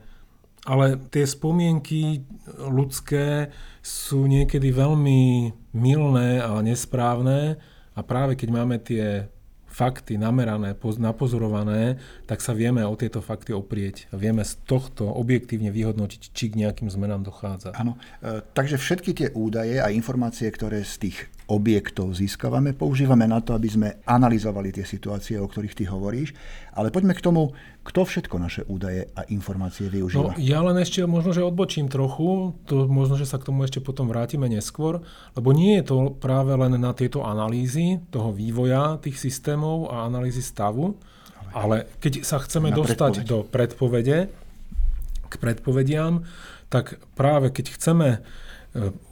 ale 0.65 0.97
tie 1.13 1.29
spomienky 1.29 2.25
ľudské 2.57 3.53
sú 3.85 4.25
niekedy 4.25 4.73
veľmi 4.73 5.53
milné 5.77 6.41
a 6.41 6.57
nesprávne 6.65 7.61
a 7.93 8.01
práve 8.01 8.41
keď 8.41 8.49
máme 8.49 8.77
tie 8.81 9.29
fakty 9.75 10.15
namerané, 10.15 10.79
napozorované, 11.03 11.99
tak 12.31 12.39
sa 12.39 12.55
vieme 12.55 12.87
o 12.87 12.95
tieto 12.95 13.19
fakty 13.19 13.51
oprieť. 13.51 14.07
Vieme 14.15 14.47
z 14.47 14.55
tohto 14.71 15.11
objektívne 15.11 15.75
vyhodnotiť, 15.75 16.31
či 16.31 16.55
k 16.55 16.63
nejakým 16.63 16.87
zmenám 16.87 17.27
dochádza. 17.27 17.75
Áno, 17.75 17.99
e, 18.23 18.39
takže 18.55 18.79
všetky 18.79 19.11
tie 19.11 19.29
údaje 19.35 19.83
a 19.83 19.91
informácie, 19.91 20.47
ktoré 20.47 20.87
z 20.87 21.11
tých 21.11 21.27
objektov 21.45 22.17
získavame, 22.17 22.73
používame 22.73 23.29
na 23.29 23.45
to, 23.45 23.53
aby 23.53 23.69
sme 23.69 23.89
analyzovali 24.09 24.73
tie 24.73 24.85
situácie, 24.89 25.37
o 25.37 25.45
ktorých 25.45 25.77
ty 25.77 25.85
hovoríš. 25.85 26.33
Ale 26.73 26.89
poďme 26.89 27.13
k 27.13 27.21
tomu, 27.21 27.53
kto 27.85 28.09
všetko 28.09 28.37
naše 28.41 28.63
údaje 28.65 29.13
a 29.13 29.29
informácie 29.29 29.93
využíva. 29.93 30.33
No, 30.33 30.41
ja 30.41 30.65
len 30.65 30.81
ešte 30.81 31.05
možno, 31.05 31.37
že 31.37 31.45
odbočím 31.45 31.93
trochu, 31.93 32.57
to 32.65 32.89
možno, 32.89 33.21
že 33.21 33.29
sa 33.29 33.37
k 33.37 33.53
tomu 33.53 33.69
ešte 33.69 33.85
potom 33.85 34.09
vrátime 34.09 34.49
neskôr, 34.49 35.05
lebo 35.37 35.53
nie 35.53 35.77
je 35.81 35.85
to 35.93 35.97
práve 36.17 36.57
len 36.57 36.81
na 36.81 36.97
tieto 36.97 37.21
analýzy 37.21 38.01
toho 38.09 38.33
vývoja 38.33 38.97
tých 39.05 39.21
systémov 39.21 39.93
a 39.93 40.09
analýzy 40.09 40.41
stavu, 40.41 40.97
ale 41.53 41.87
keď 42.01 42.25
sa 42.25 42.41
chceme 42.41 42.73
dostať 42.73 43.21
predpoveď. 43.21 43.29
do 43.29 43.39
predpovede, 43.47 44.19
k 45.29 45.35
predpovediam, 45.37 46.25
tak 46.73 46.99
práve 47.15 47.53
keď 47.55 47.67
chceme 47.77 48.09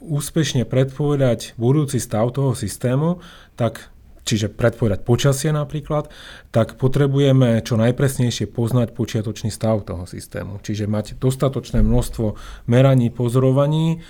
úspešne 0.03 0.67
predpovedať 0.67 1.55
budúci 1.55 1.97
stav 1.97 2.35
toho 2.35 2.51
systému, 2.51 3.23
tak 3.55 3.93
čiže 4.23 4.51
predpovedať 4.51 5.03
počasie 5.03 5.51
napríklad, 5.51 6.07
tak 6.51 6.79
potrebujeme 6.79 7.59
čo 7.63 7.75
najpresnejšie 7.75 8.47
poznať 8.51 8.95
počiatočný 8.95 9.51
stav 9.51 9.83
toho 9.83 10.07
systému. 10.07 10.63
Čiže 10.63 10.87
mať 10.87 11.19
dostatočné 11.19 11.83
množstvo 11.83 12.35
meraní, 12.67 13.11
pozorovaní, 13.11 14.03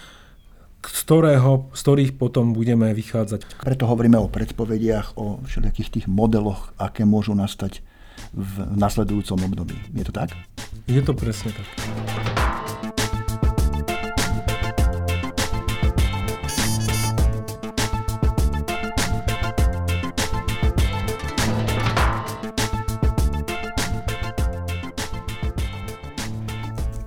z, 0.83 1.01
ktorého, 1.07 1.71
z 1.71 1.79
ktorých 1.79 2.11
potom 2.19 2.51
budeme 2.51 2.91
vychádzať. 2.91 3.63
Preto 3.63 3.87
hovoríme 3.87 4.19
o 4.19 4.27
predpovediach, 4.27 5.15
o 5.15 5.39
všelijakých 5.47 5.89
tých 5.89 6.05
modeloch, 6.11 6.75
aké 6.75 7.07
môžu 7.07 7.33
nastať 7.33 7.79
v 8.33 8.67
nasledujúcom 8.77 9.47
období. 9.47 9.77
Je 9.95 10.03
to 10.05 10.13
tak? 10.13 10.35
Je 10.85 11.01
to 11.01 11.15
presne 11.15 11.55
tak. 11.55 11.67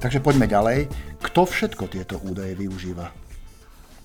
Takže 0.07 0.23
poďme 0.23 0.47
ďalej. 0.47 0.79
Kto 1.19 1.51
všetko 1.51 1.91
tieto 1.91 2.23
údaje 2.23 2.55
využíva? 2.55 3.11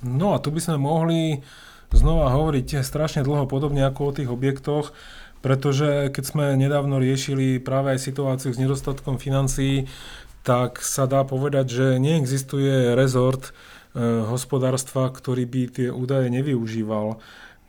No 0.01 0.33
a 0.33 0.41
tu 0.41 0.49
by 0.49 0.57
sme 0.57 0.81
mohli 0.81 1.45
znova 1.93 2.33
hovoriť 2.33 2.81
strašne 2.81 3.21
dlho 3.21 3.45
podobne 3.45 3.85
ako 3.85 4.09
o 4.09 4.15
tých 4.17 4.33
objektoch, 4.33 4.97
pretože 5.45 6.09
keď 6.09 6.23
sme 6.25 6.45
nedávno 6.57 6.97
riešili 6.97 7.61
práve 7.61 7.93
aj 7.93 8.01
situáciu 8.01 8.49
s 8.49 8.57
nedostatkom 8.57 9.21
financií, 9.21 9.93
tak 10.41 10.81
sa 10.81 11.05
dá 11.05 11.21
povedať, 11.21 11.69
že 11.69 11.87
neexistuje 12.01 12.97
rezort 12.97 13.53
e, 13.93 14.25
hospodárstva, 14.25 15.13
ktorý 15.13 15.45
by 15.45 15.61
tie 15.69 15.87
údaje 15.93 16.33
nevyužíval. 16.33 17.21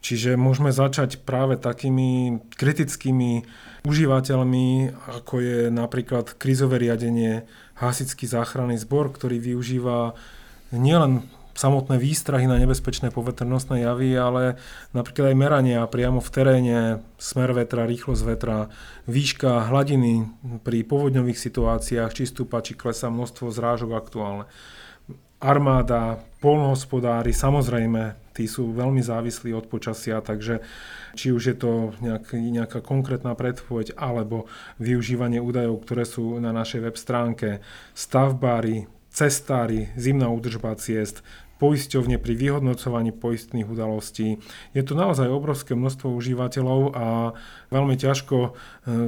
Čiže 0.02 0.35
môžeme 0.35 0.75
začať 0.75 1.23
práve 1.23 1.54
takými 1.54 2.42
kritickými 2.59 3.47
užívateľmi, 3.87 4.90
ako 5.23 5.35
je 5.38 5.61
napríklad 5.71 6.35
krizové 6.35 6.82
riadenie, 6.82 7.47
hasický 7.78 8.26
záchranný 8.26 8.82
zbor, 8.82 9.14
ktorý 9.14 9.38
využíva 9.38 10.18
nielen 10.75 11.23
samotné 11.52 12.00
výstrahy 12.00 12.49
na 12.49 12.56
nebezpečné 12.56 13.12
poveternostné 13.12 13.85
javy, 13.85 14.16
ale 14.16 14.56
napríklad 14.97 15.32
aj 15.32 15.37
merania 15.37 15.80
priamo 15.85 16.18
v 16.18 16.32
teréne, 16.32 16.78
smer 17.21 17.52
vetra, 17.52 17.85
rýchlosť 17.85 18.23
vetra, 18.25 18.73
výška 19.04 19.68
hladiny 19.68 20.26
pri 20.64 20.82
povodňových 20.82 21.38
situáciách, 21.38 22.11
či 22.16 22.25
stúpa, 22.25 22.64
či 22.64 22.75
klesá 22.75 23.12
množstvo 23.12 23.52
zrážok 23.52 23.90
aktuálne. 23.92 24.49
Armáda, 25.42 26.22
polnohospodári, 26.38 27.34
samozrejme, 27.34 28.14
tí 28.30 28.46
sú 28.46 28.70
veľmi 28.70 29.02
závislí 29.02 29.50
od 29.50 29.66
počasia, 29.66 30.22
takže 30.22 30.62
či 31.18 31.34
už 31.34 31.42
je 31.42 31.56
to 31.58 31.90
nejak, 31.99 32.30
nejaká 32.30 32.78
konkrétna 32.78 33.34
predpoveď 33.34 33.99
alebo 33.99 34.46
využívanie 34.78 35.42
údajov, 35.42 35.82
ktoré 35.82 36.06
sú 36.06 36.38
na 36.38 36.54
našej 36.54 36.87
web 36.87 36.94
stránke, 36.94 37.49
stavbári, 37.90 38.87
cestári, 39.11 39.90
zimná 39.99 40.30
údržba 40.30 40.78
ciest, 40.78 41.26
poisťovne 41.58 42.18
pri 42.18 42.34
vyhodnocovaní 42.34 43.14
poistných 43.14 43.70
udalostí. 43.70 44.42
Je 44.75 44.82
tu 44.82 44.99
naozaj 44.99 45.30
obrovské 45.30 45.78
množstvo 45.78 46.11
užívateľov 46.11 46.80
a 46.90 47.06
veľmi 47.70 47.94
ťažko 47.94 48.37
e, 48.42 48.50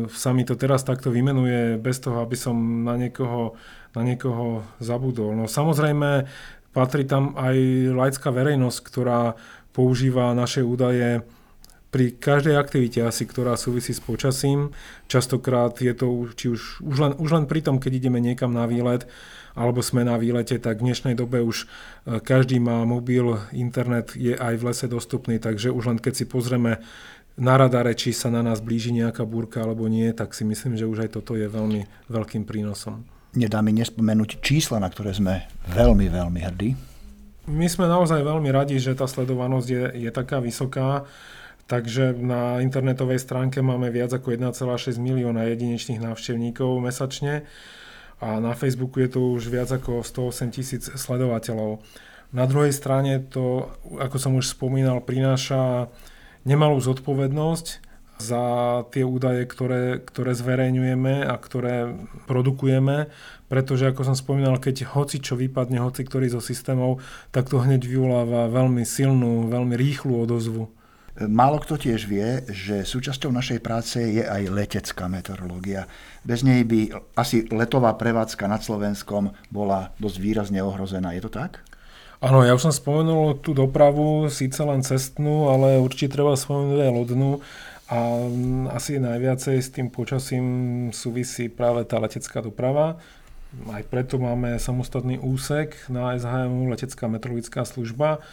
sa 0.06 0.30
mi 0.30 0.46
to 0.46 0.54
teraz 0.54 0.86
takto 0.86 1.10
vymenuje 1.10 1.82
bez 1.82 1.98
toho, 1.98 2.22
aby 2.22 2.38
som 2.38 2.86
na 2.86 2.94
niekoho, 2.94 3.58
na 3.94 4.02
niekoho 4.02 4.66
zabudol. 4.82 5.34
No 5.38 5.46
samozrejme, 5.46 6.26
patrí 6.74 7.06
tam 7.06 7.38
aj 7.38 7.56
laická 7.94 8.34
verejnosť, 8.34 8.78
ktorá 8.82 9.38
používa 9.74 10.34
naše 10.34 10.62
údaje 10.62 11.22
pri 11.94 12.10
každej 12.10 12.58
aktivite 12.58 13.06
asi, 13.06 13.22
ktorá 13.22 13.54
súvisí 13.54 13.94
s 13.94 14.02
počasím. 14.02 14.74
Častokrát 15.06 15.78
je 15.78 15.94
to 15.94 16.26
či 16.34 16.50
už, 16.50 16.82
už, 16.82 16.96
len, 16.98 17.12
už 17.22 17.30
len 17.30 17.44
pri 17.46 17.62
tom, 17.62 17.78
keď 17.78 18.02
ideme 18.02 18.18
niekam 18.18 18.50
na 18.50 18.66
výlet, 18.66 19.06
alebo 19.54 19.78
sme 19.78 20.02
na 20.02 20.18
výlete, 20.18 20.58
tak 20.58 20.82
v 20.82 20.90
dnešnej 20.90 21.14
dobe 21.14 21.38
už 21.38 21.62
e, 21.62 22.18
každý 22.18 22.58
má 22.58 22.82
mobil, 22.82 23.38
internet 23.54 24.18
je 24.18 24.34
aj 24.34 24.58
v 24.58 24.66
lese 24.66 24.86
dostupný, 24.90 25.38
takže 25.38 25.70
už 25.70 25.94
len 25.94 25.98
keď 26.02 26.14
si 26.18 26.24
pozrieme 26.26 26.82
na 27.38 27.54
radare, 27.54 27.94
či 27.94 28.10
sa 28.10 28.26
na 28.26 28.42
nás 28.42 28.58
blíži 28.58 28.90
nejaká 28.90 29.22
búrka 29.22 29.62
alebo 29.62 29.86
nie, 29.86 30.10
tak 30.10 30.34
si 30.34 30.42
myslím, 30.42 30.74
že 30.74 30.90
už 30.90 31.06
aj 31.06 31.10
toto 31.14 31.38
je 31.38 31.46
veľmi 31.46 32.10
veľkým 32.10 32.42
prínosom. 32.42 33.13
Nedá 33.34 33.62
mi 33.62 33.74
nespomenúť 33.74 34.38
čísla, 34.40 34.78
na 34.78 34.86
ktoré 34.86 35.10
sme 35.14 35.46
veľmi, 35.70 36.06
veľmi 36.06 36.40
hrdí. 36.40 36.70
My 37.50 37.68
sme 37.68 37.90
naozaj 37.90 38.24
veľmi 38.24 38.48
radi, 38.54 38.80
že 38.80 38.96
tá 38.96 39.04
sledovanosť 39.04 39.68
je, 39.68 39.84
je 40.08 40.10
taká 40.14 40.40
vysoká. 40.40 41.04
Takže 41.64 42.12
na 42.16 42.60
internetovej 42.60 43.20
stránke 43.20 43.64
máme 43.64 43.88
viac 43.88 44.12
ako 44.12 44.36
1,6 44.36 45.00
milióna 45.00 45.48
jedinečných 45.48 46.00
návštevníkov 46.00 46.76
mesačne 46.76 47.48
a 48.20 48.36
na 48.36 48.52
Facebooku 48.52 49.00
je 49.00 49.10
to 49.16 49.20
už 49.32 49.48
viac 49.48 49.72
ako 49.72 50.04
108 50.04 50.54
tisíc 50.54 50.82
sledovateľov. 50.92 51.80
Na 52.36 52.44
druhej 52.44 52.72
strane 52.74 53.20
to, 53.20 53.72
ako 53.96 54.16
som 54.20 54.36
už 54.36 54.52
spomínal, 54.52 55.00
prináša 55.00 55.88
nemalú 56.44 56.76
zodpovednosť 56.84 57.93
za 58.18 58.42
tie 58.94 59.02
údaje, 59.02 59.44
ktoré, 59.44 59.98
ktoré 60.00 60.32
zverejňujeme 60.32 61.26
a 61.26 61.34
ktoré 61.34 61.98
produkujeme, 62.30 63.10
pretože 63.50 63.90
ako 63.90 64.02
som 64.06 64.16
spomínal, 64.16 64.58
keď 64.58 64.88
hoci 64.94 65.18
čo 65.18 65.34
vypadne, 65.34 65.82
hoci 65.82 66.06
ktorý 66.06 66.30
zo 66.30 66.40
systémov, 66.40 67.02
tak 67.34 67.50
to 67.50 67.60
hneď 67.60 67.84
vyvoláva 67.84 68.50
veľmi 68.50 68.86
silnú, 68.86 69.50
veľmi 69.50 69.74
rýchlu 69.74 70.24
odozvu. 70.24 70.70
Málo 71.14 71.62
kto 71.62 71.78
tiež 71.78 72.10
vie, 72.10 72.42
že 72.50 72.82
súčasťou 72.82 73.30
našej 73.30 73.62
práce 73.62 74.02
je 74.02 74.26
aj 74.26 74.50
letecká 74.50 75.06
meteorológia. 75.06 75.86
Bez 76.26 76.42
nej 76.42 76.66
by 76.66 76.90
asi 77.14 77.46
letová 77.54 77.94
prevádzka 77.94 78.50
nad 78.50 78.66
Slovenskom 78.66 79.30
bola 79.46 79.94
dosť 80.02 80.16
výrazne 80.18 80.58
ohrozená. 80.58 81.14
Je 81.14 81.22
to 81.22 81.30
tak? 81.30 81.62
Áno, 82.18 82.42
ja 82.42 82.56
už 82.56 82.66
som 82.66 82.74
spomenul 82.74 83.38
tú 83.38 83.54
dopravu, 83.54 84.26
síce 84.26 84.58
len 84.66 84.82
cestnú, 84.82 85.54
ale 85.54 85.78
určite 85.78 86.18
treba 86.18 86.34
spomenúť 86.34 86.82
aj 86.82 86.90
lodnú. 86.90 87.44
A 87.84 88.00
asi 88.72 88.96
najviacej 88.96 89.56
s 89.60 89.68
tým 89.68 89.92
počasím 89.92 90.44
súvisí 90.88 91.52
práve 91.52 91.84
tá 91.84 92.00
letecká 92.00 92.40
doprava. 92.40 92.96
Aj 93.68 93.84
preto 93.84 94.16
máme 94.16 94.56
samostatný 94.56 95.20
úsek 95.20 95.76
na 95.92 96.16
SHM, 96.16 96.72
letecká 96.72 97.06
meteorologická 97.06 97.62
služba, 97.68 98.24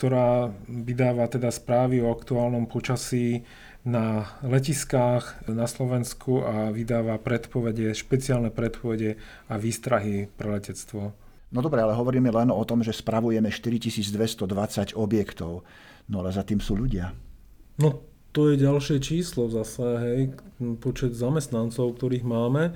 ktorá 0.00 0.50
vydáva 0.66 1.28
teda 1.28 1.52
správy 1.52 2.00
o 2.00 2.08
aktuálnom 2.08 2.64
počasí 2.64 3.44
na 3.84 4.34
letiskách 4.42 5.46
na 5.46 5.68
Slovensku 5.68 6.42
a 6.42 6.72
vydáva 6.74 7.20
predpovede, 7.20 7.92
špeciálne 7.92 8.50
predpovede 8.50 9.20
a 9.46 9.54
výstrahy 9.60 10.32
pre 10.32 10.48
letectvo. 10.58 11.12
No 11.48 11.58
dobre, 11.64 11.80
ale 11.80 11.96
hovoríme 11.96 12.28
len 12.28 12.52
o 12.52 12.60
tom, 12.64 12.84
že 12.84 12.92
spravujeme 12.92 13.48
4220 13.52 14.96
objektov. 14.96 15.64
No 16.08 16.24
ale 16.24 16.32
za 16.32 16.44
tým 16.44 16.60
sú 16.60 16.76
ľudia. 16.76 17.12
No 17.80 18.17
to 18.38 18.54
je 18.54 18.62
ďalšie 18.62 19.02
číslo 19.02 19.50
zase, 19.50 19.82
hej, 19.82 20.20
počet 20.78 21.18
zamestnancov, 21.18 21.98
ktorých 21.98 22.22
máme. 22.22 22.70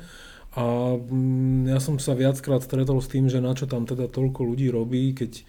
A 0.59 0.99
mm, 0.99 1.71
ja 1.71 1.79
som 1.79 2.03
sa 2.03 2.19
viackrát 2.19 2.67
stretol 2.67 2.99
s 2.99 3.07
tým, 3.07 3.31
že 3.31 3.39
na 3.39 3.55
čo 3.55 3.71
tam 3.71 3.87
teda 3.87 4.11
toľko 4.11 4.43
ľudí 4.43 4.75
robí, 4.75 5.15
keď 5.15 5.47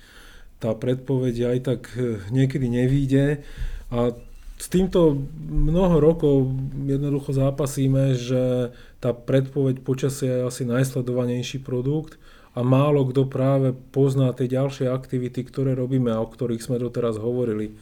tá 0.61 0.77
predpoveď 0.77 1.35
aj 1.49 1.57
tak 1.65 1.81
e, 1.97 2.21
niekedy 2.29 2.69
nevíde. 2.69 3.41
A 3.89 4.13
s 4.61 4.69
týmto 4.69 5.17
mnoho 5.49 5.97
rokov 5.97 6.53
jednoducho 6.85 7.33
zápasíme, 7.33 8.13
že 8.13 8.69
tá 9.01 9.17
predpoveď 9.17 9.81
počasia 9.81 10.45
je 10.45 10.47
asi 10.47 10.63
najsledovanejší 10.69 11.65
produkt 11.65 12.21
a 12.53 12.61
málo 12.61 13.09
kto 13.09 13.25
práve 13.25 13.73
pozná 13.89 14.29
tie 14.29 14.45
ďalšie 14.45 14.93
aktivity, 14.93 15.41
ktoré 15.41 15.73
robíme 15.73 16.13
a 16.13 16.21
o 16.21 16.29
ktorých 16.29 16.61
sme 16.61 16.77
doteraz 16.77 17.17
hovorili. 17.17 17.73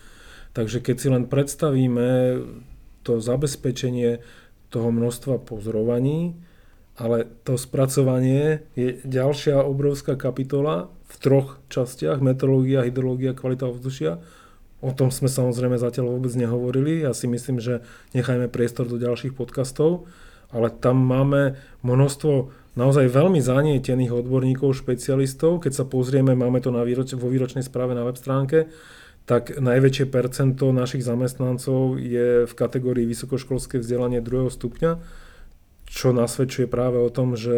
Takže 0.52 0.84
keď 0.84 0.96
si 1.00 1.08
len 1.08 1.24
predstavíme 1.32 2.42
to 3.08 3.24
zabezpečenie 3.24 4.20
toho 4.72 4.90
množstva 4.92 5.42
pozorovaní, 5.44 6.36
ale 7.00 7.26
to 7.48 7.56
spracovanie 7.56 8.68
je 8.76 9.00
ďalšia 9.08 9.64
obrovská 9.64 10.20
kapitola 10.20 10.92
v 11.08 11.16
troch 11.18 11.58
častiach, 11.72 12.20
meteorológia, 12.20 12.84
hydrológia, 12.84 13.32
kvalita 13.36 13.72
ovzdušia, 13.72 14.20
O 14.82 14.90
tom 14.98 15.14
sme 15.14 15.30
samozrejme 15.30 15.78
zatiaľ 15.78 16.18
vôbec 16.18 16.34
nehovorili. 16.34 17.06
Ja 17.06 17.14
si 17.14 17.30
myslím, 17.30 17.62
že 17.62 17.86
nechajme 18.18 18.50
priestor 18.50 18.90
do 18.90 18.98
ďalších 18.98 19.38
podcastov, 19.38 20.10
ale 20.50 20.74
tam 20.74 20.98
máme 20.98 21.54
množstvo 21.86 22.50
naozaj 22.74 23.14
veľmi 23.14 23.38
zanietených 23.38 24.10
odborníkov, 24.10 24.74
špecialistov. 24.74 25.62
Keď 25.62 25.72
sa 25.78 25.86
pozrieme, 25.86 26.34
máme 26.34 26.66
to 26.66 26.74
na 26.74 26.82
výroč- 26.82 27.14
vo 27.14 27.30
výročnej 27.30 27.62
správe 27.62 27.94
na 27.94 28.02
web 28.02 28.18
stránke, 28.18 28.74
tak 29.30 29.62
najväčšie 29.62 30.10
percento 30.10 30.74
našich 30.74 31.06
zamestnancov 31.06 32.02
je 32.02 32.50
v 32.50 32.54
kategórii 32.58 33.06
vysokoškolské 33.06 33.78
vzdelanie 33.80 34.20
druhého 34.20 34.50
stupňa, 34.50 34.98
čo 35.86 36.16
nasvedčuje 36.16 36.66
práve 36.66 36.98
o 36.98 37.12
tom, 37.14 37.38
že 37.38 37.56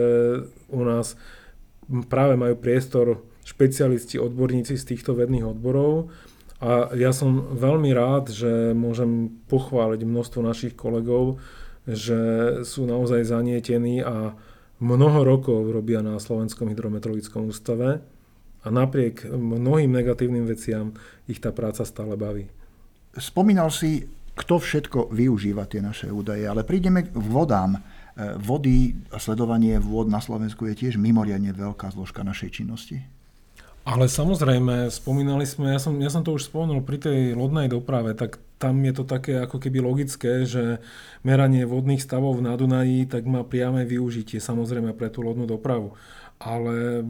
u 0.70 0.82
nás 0.84 1.16
práve 2.10 2.36
majú 2.36 2.58
priestor 2.60 3.24
špecialisti, 3.44 4.20
odborníci 4.20 4.76
z 4.80 4.88
týchto 4.96 5.16
vedných 5.16 5.46
odborov. 5.48 6.12
A 6.64 6.96
ja 6.96 7.12
som 7.12 7.60
veľmi 7.60 7.92
rád, 7.92 8.32
že 8.32 8.72
môžem 8.72 9.36
pochváliť 9.52 10.02
množstvo 10.08 10.40
našich 10.40 10.74
kolegov, 10.80 11.44
že 11.84 12.20
sú 12.64 12.88
naozaj 12.88 13.28
zanietení 13.28 14.00
a 14.00 14.32
mnoho 14.80 15.28
rokov 15.28 15.68
robia 15.68 16.00
na 16.00 16.16
Slovenskom 16.20 16.72
hydrometeorologickom 16.72 17.52
ústave 17.52 18.00
a 18.64 18.68
napriek 18.72 19.28
mnohým 19.28 19.92
negatívnym 19.92 20.48
veciam 20.48 20.96
ich 21.28 21.44
tá 21.44 21.52
práca 21.52 21.84
stále 21.84 22.16
baví. 22.16 22.48
Spomínal 23.14 23.70
si, 23.70 24.08
kto 24.34 24.58
všetko 24.58 25.14
využíva 25.14 25.70
tie 25.70 25.84
naše 25.84 26.10
údaje, 26.10 26.48
ale 26.50 26.66
prídeme 26.66 27.06
k 27.06 27.14
vodám. 27.14 27.78
E, 27.78 27.82
vody 28.42 28.98
a 29.14 29.22
sledovanie 29.22 29.78
vôd 29.78 30.10
na 30.10 30.18
Slovensku 30.18 30.66
je 30.66 30.74
tiež 30.74 30.98
mimoriadne 30.98 31.54
veľká 31.54 31.94
zložka 31.94 32.26
našej 32.26 32.50
činnosti. 32.50 32.98
Ale 33.84 34.08
samozrejme, 34.08 34.88
spomínali 34.88 35.44
sme, 35.44 35.76
ja 35.76 35.80
som, 35.80 36.00
ja 36.00 36.08
som 36.08 36.24
to 36.24 36.32
už 36.32 36.48
spomenul 36.48 36.88
pri 36.88 37.04
tej 37.04 37.20
lodnej 37.36 37.68
doprave, 37.68 38.16
tak 38.16 38.40
tam 38.56 38.80
je 38.80 38.96
to 38.96 39.04
také 39.04 39.44
ako 39.44 39.60
keby 39.60 39.84
logické, 39.84 40.48
že 40.48 40.80
meranie 41.20 41.68
vodných 41.68 42.00
stavov 42.00 42.40
na 42.40 42.56
Dunaji 42.56 43.12
tak 43.12 43.28
má 43.28 43.44
priame 43.44 43.84
využitie 43.84 44.40
samozrejme 44.40 44.96
pre 44.96 45.12
tú 45.12 45.20
lodnú 45.20 45.44
dopravu. 45.44 46.00
Ale 46.40 47.04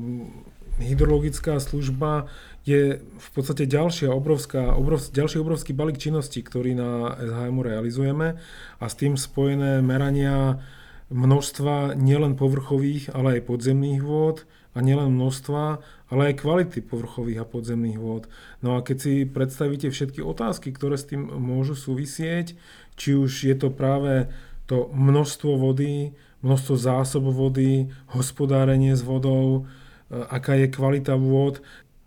hydrologická 0.80 1.60
služba 1.60 2.32
je 2.64 3.04
v 3.04 3.30
podstate 3.36 3.68
ďalšia 3.68 4.10
obrovská, 4.10 4.74
obrov, 4.74 5.04
ďalší 5.12 5.44
obrovský 5.44 5.76
balík 5.76 6.00
činností, 6.00 6.40
ktorý 6.40 6.74
na 6.74 7.20
SHM 7.20 7.60
realizujeme 7.60 8.40
a 8.80 8.86
s 8.88 8.96
tým 8.96 9.20
spojené 9.20 9.84
merania 9.84 10.64
množstva 11.12 12.00
nielen 12.00 12.40
povrchových, 12.40 13.12
ale 13.12 13.38
aj 13.38 13.52
podzemných 13.52 14.02
vôd, 14.02 14.48
a 14.74 14.82
nielen 14.82 15.14
množstva, 15.14 15.64
ale 16.10 16.22
aj 16.34 16.42
kvality 16.42 16.82
povrchových 16.82 17.46
a 17.46 17.50
podzemných 17.50 18.02
vôd. 18.02 18.26
No 18.66 18.74
a 18.78 18.82
keď 18.82 18.98
si 18.98 19.14
predstavíte 19.30 19.94
všetky 19.94 20.26
otázky, 20.26 20.74
ktoré 20.74 20.98
s 20.98 21.06
tým 21.06 21.30
môžu 21.30 21.78
súvisieť, 21.78 22.58
či 22.98 23.14
už 23.14 23.30
je 23.54 23.56
to 23.58 23.70
práve 23.70 24.30
to 24.66 24.90
množstvo 24.90 25.62
vody, 25.62 26.18
množstvo 26.42 26.74
zásob 26.76 27.30
vody, 27.30 27.94
hospodárenie 28.12 28.98
s 28.98 29.06
vodou, 29.06 29.70
aká 30.10 30.58
je 30.58 30.68
kvalita 30.68 31.16
vôd, 31.16 31.62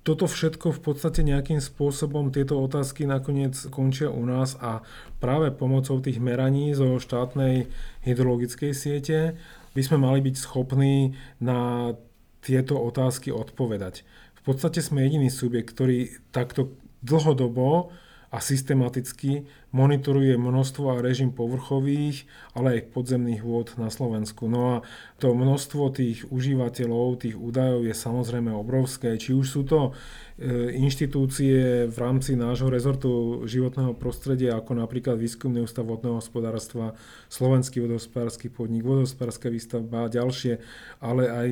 toto 0.06 0.30
všetko 0.30 0.70
v 0.70 0.80
podstate 0.86 1.26
nejakým 1.26 1.58
spôsobom 1.58 2.30
tieto 2.30 2.54
otázky 2.62 3.10
nakoniec 3.10 3.58
končia 3.74 4.06
u 4.06 4.22
nás 4.22 4.54
a 4.62 4.86
práve 5.18 5.50
pomocou 5.50 5.98
tých 5.98 6.22
meraní 6.22 6.70
zo 6.78 7.02
štátnej 7.02 7.66
hydrologickej 8.06 8.70
siete 8.70 9.34
by 9.74 9.82
sme 9.82 9.98
mali 9.98 10.22
byť 10.22 10.36
schopní 10.38 11.18
na 11.42 11.90
tieto 12.38 12.78
otázky 12.78 13.34
odpovedať. 13.34 14.06
V 14.38 14.40
podstate 14.46 14.78
sme 14.78 15.02
jediný 15.02 15.26
subjekt, 15.26 15.74
ktorý 15.74 16.14
takto 16.30 16.70
dlhodobo 17.02 17.90
a 18.30 18.38
systematicky 18.38 19.50
monitoruje 19.74 20.38
množstvo 20.38 20.94
a 20.94 21.02
režim 21.02 21.34
povrchových, 21.34 22.24
ale 22.54 22.80
aj 22.80 22.94
podzemných 22.94 23.42
vôd 23.42 23.74
na 23.76 23.90
Slovensku. 23.90 24.46
No 24.46 24.78
a 24.78 24.86
to 25.18 25.34
množstvo 25.34 25.90
tých 25.90 26.28
užívateľov, 26.30 27.26
tých 27.26 27.36
údajov 27.36 27.84
je 27.84 27.94
samozrejme 27.96 28.54
obrovské. 28.54 29.18
Či 29.18 29.34
už 29.34 29.46
sú 29.48 29.62
to 29.66 29.90
e, 30.38 30.70
inštitúcie 30.76 31.84
v 31.90 31.96
rámci 31.98 32.38
nášho 32.38 32.70
rezortu 32.70 33.42
životného 33.44 33.98
prostredia, 33.98 34.54
ako 34.54 34.78
napríklad 34.78 35.18
Výskumný 35.18 35.66
ústav 35.66 35.84
vodného 35.88 36.22
hospodárstva, 36.22 36.94
Slovenský 37.26 37.82
vodohospodársky 37.82 38.46
podnik, 38.48 38.86
vodohospodárska 38.86 39.50
výstavba 39.50 40.06
a 40.06 40.12
ďalšie, 40.12 40.62
ale 41.02 41.24
aj 41.26 41.48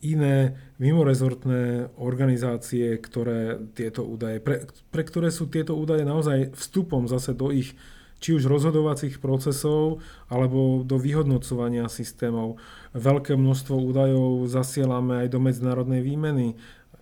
iné 0.00 0.56
mimorezortné 0.80 1.92
organizácie, 2.00 2.96
ktoré 2.96 3.60
tieto 3.76 4.06
údaje, 4.06 4.40
pre, 4.40 4.64
pre 4.88 5.02
ktoré 5.04 5.28
sú 5.28 5.46
tieto 5.52 5.76
údaje 5.76 6.08
naozaj 6.08 6.56
vstupom 6.56 7.04
zase 7.04 7.36
do 7.36 7.49
ich 7.50 7.76
či 8.20 8.36
už 8.36 8.46
rozhodovacích 8.46 9.16
procesov 9.18 10.04
alebo 10.28 10.84
do 10.84 11.00
vyhodnocovania 11.00 11.88
systémov. 11.88 12.60
Veľké 12.92 13.34
množstvo 13.34 13.74
údajov 13.74 14.44
zasielame 14.46 15.24
aj 15.24 15.28
do 15.32 15.40
medzinárodnej 15.40 16.04
výmeny, 16.04 16.54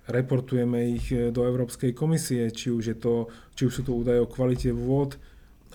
reportujeme 0.06 0.94
ich 0.94 1.10
do 1.10 1.44
Európskej 1.44 1.92
komisie, 1.92 2.48
či 2.54 2.70
už, 2.72 2.84
je 2.94 2.96
to, 2.96 3.14
či 3.58 3.68
už 3.68 3.72
sú 3.72 3.82
to 3.84 3.92
údaje 3.98 4.22
o 4.22 4.30
kvalite 4.30 4.70
vôd, 4.70 5.18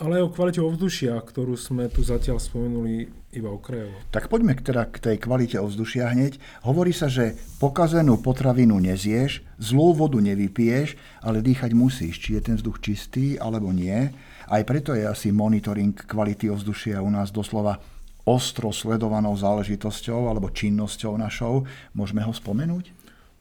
ale 0.01 0.21
aj 0.21 0.23
o 0.25 0.33
kvalite 0.33 0.61
ovzdušia, 0.61 1.13
ktorú 1.21 1.53
sme 1.53 1.85
tu 1.89 2.01
zatiaľ 2.01 2.41
spomenuli 2.41 3.09
iba 3.33 3.49
okrajovo. 3.49 3.93
Tak 4.13 4.29
poďme 4.29 4.57
teda 4.57 4.89
k 4.89 4.97
tej 5.01 5.17
kvalite 5.21 5.57
ovzdušia 5.57 6.13
hneď. 6.13 6.37
Hovorí 6.65 6.93
sa, 6.93 7.09
že 7.09 7.37
pokazenú 7.57 8.21
potravinu 8.21 8.77
nezieš, 8.77 9.45
zlú 9.57 9.93
vodu 9.93 10.21
nevypiješ, 10.21 10.97
ale 11.21 11.45
dýchať 11.45 11.71
musíš, 11.73 12.21
či 12.21 12.37
je 12.37 12.41
ten 12.41 12.55
vzduch 12.57 12.81
čistý 12.81 13.37
alebo 13.37 13.69
nie. 13.73 14.13
Aj 14.49 14.61
preto 14.65 14.93
je 14.93 15.05
asi 15.05 15.33
monitoring 15.33 15.93
kvality 15.93 16.49
ovzdušia 16.49 17.01
u 17.01 17.09
nás 17.09 17.33
doslova 17.33 17.81
ostro 18.23 18.71
sledovanou 18.71 19.35
záležitosťou 19.35 20.31
alebo 20.31 20.53
činnosťou 20.53 21.19
našou. 21.19 21.67
Môžeme 21.91 22.23
ho 22.23 22.31
spomenúť? 22.31 22.93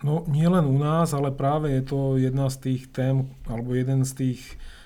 No 0.02 0.26
nie 0.26 0.46
len 0.50 0.66
u 0.66 0.78
nás, 0.82 1.14
ale 1.14 1.30
práve 1.30 1.70
je 1.70 1.82
to 1.86 2.18
jedna 2.18 2.50
z 2.50 2.56
tých 2.58 2.82
tém, 2.90 3.30
alebo 3.46 3.78
jeden 3.78 4.02
z 4.02 4.12
tých 4.18 4.40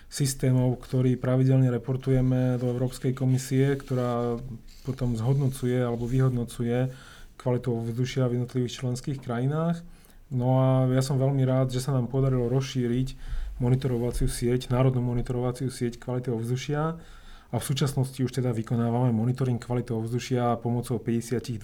systémov, 0.06 0.78
ktorý 0.86 1.18
pravidelne 1.18 1.68
reportujeme 1.68 2.56
do 2.62 2.70
Európskej 2.70 3.12
komisie, 3.12 3.74
ktorá 3.74 4.38
potom 4.86 5.18
zhodnocuje 5.18 5.82
alebo 5.82 6.06
vyhodnocuje 6.06 6.90
kvalitu 7.36 7.68
ovzdušia 7.74 8.30
v 8.30 8.40
jednotlivých 8.40 8.76
členských 8.82 9.18
krajinách. 9.18 9.82
No 10.30 10.58
a 10.58 10.68
ja 10.90 11.02
som 11.02 11.18
veľmi 11.18 11.42
rád, 11.46 11.70
že 11.70 11.82
sa 11.82 11.94
nám 11.94 12.10
podarilo 12.10 12.50
rozšíriť 12.50 13.14
monitorovaciu 13.62 14.26
sieť, 14.26 14.70
národnú 14.70 15.02
monitorovaciu 15.02 15.70
sieť 15.70 15.98
kvality 16.02 16.34
ovzdušia 16.34 16.98
a 17.46 17.54
v 17.56 17.64
súčasnosti 17.64 18.18
už 18.18 18.42
teda 18.42 18.50
vykonávame 18.50 19.14
monitoring 19.14 19.62
kvality 19.62 19.94
ovzdušia 19.94 20.58
pomocou 20.58 20.98
52 20.98 21.62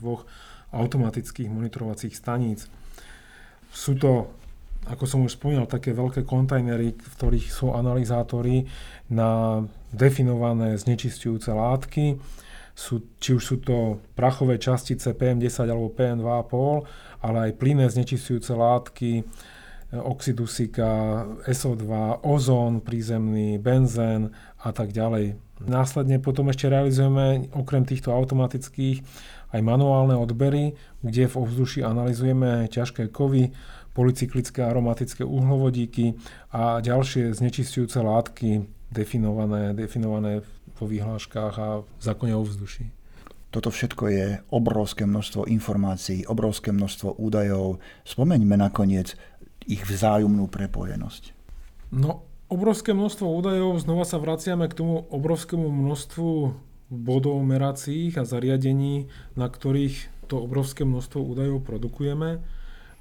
automatických 0.73 1.49
monitorovacích 1.51 2.15
staníc. 2.15 2.71
Sú 3.75 3.99
to 3.99 4.31
ako 4.87 5.05
som 5.07 5.23
už 5.23 5.39
spomínal, 5.39 5.71
také 5.71 5.95
veľké 5.95 6.27
kontajnery, 6.27 6.99
v 6.99 7.13
ktorých 7.15 7.47
sú 7.55 7.71
analyzátory 7.71 8.67
na 9.07 9.63
definované 9.95 10.75
znečistujúce 10.75 11.55
látky. 11.55 12.19
Sú, 12.73 13.05
či 13.21 13.37
už 13.37 13.43
sú 13.45 13.57
to 13.61 14.01
prachové 14.17 14.57
častice 14.57 15.13
PM10 15.13 15.69
alebo 15.69 15.93
PM2,5, 15.93 17.23
ale 17.23 17.39
aj 17.47 17.59
plynné 17.61 17.87
znečistujúce 17.93 18.57
látky, 18.57 19.23
oxid 19.93 20.41
dusíka, 20.41 20.89
SO2, 21.45 21.85
ozón 22.25 22.81
prízemný, 22.81 23.61
benzén 23.61 24.33
a 24.65 24.73
tak 24.73 24.89
ďalej. 24.91 25.37
Následne 25.63 26.19
potom 26.19 26.49
ešte 26.49 26.73
realizujeme 26.73 27.53
okrem 27.53 27.85
týchto 27.85 28.11
automatických 28.11 29.05
aj 29.53 29.61
manuálne 29.61 30.17
odbery, 30.17 30.73
kde 31.05 31.29
v 31.29 31.39
ovzduši 31.45 31.85
analizujeme 31.85 32.73
ťažké 32.73 33.13
kovy, 33.13 33.53
polycyklické 33.93 34.65
aromatické 34.65 35.25
uhlovodíky 35.25 36.17
a 36.53 36.81
ďalšie 36.81 37.37
znečistujúce 37.37 38.01
látky 38.01 38.65
definované, 38.93 39.73
definované 39.77 40.45
vo 40.81 40.85
vyhláškach 40.89 41.55
a 41.59 41.69
v 41.85 42.01
zákone 42.01 42.33
o 42.37 42.43
vzduší. 42.45 42.89
Toto 43.53 43.69
všetko 43.69 44.05
je 44.09 44.27
obrovské 44.49 45.05
množstvo 45.05 45.45
informácií, 45.45 46.25
obrovské 46.25 46.73
množstvo 46.73 47.21
údajov. 47.21 47.85
Spomeňme 48.09 48.57
nakoniec 48.57 49.13
ich 49.69 49.85
vzájomnú 49.85 50.49
prepojenosť. 50.49 51.37
No, 51.93 52.25
obrovské 52.49 52.97
množstvo 52.97 53.29
údajov, 53.29 53.85
znova 53.85 54.09
sa 54.09 54.17
vraciame 54.17 54.73
k 54.73 54.79
tomu 54.81 55.05
obrovskému 55.05 55.69
množstvu 55.69 56.57
bodov 56.89 57.37
meracích 57.45 58.17
a 58.17 58.25
zariadení, 58.25 59.13
na 59.37 59.53
ktorých 59.53 60.29
to 60.33 60.41
obrovské 60.41 60.89
množstvo 60.89 61.21
údajov 61.21 61.61
produkujeme. 61.65 62.41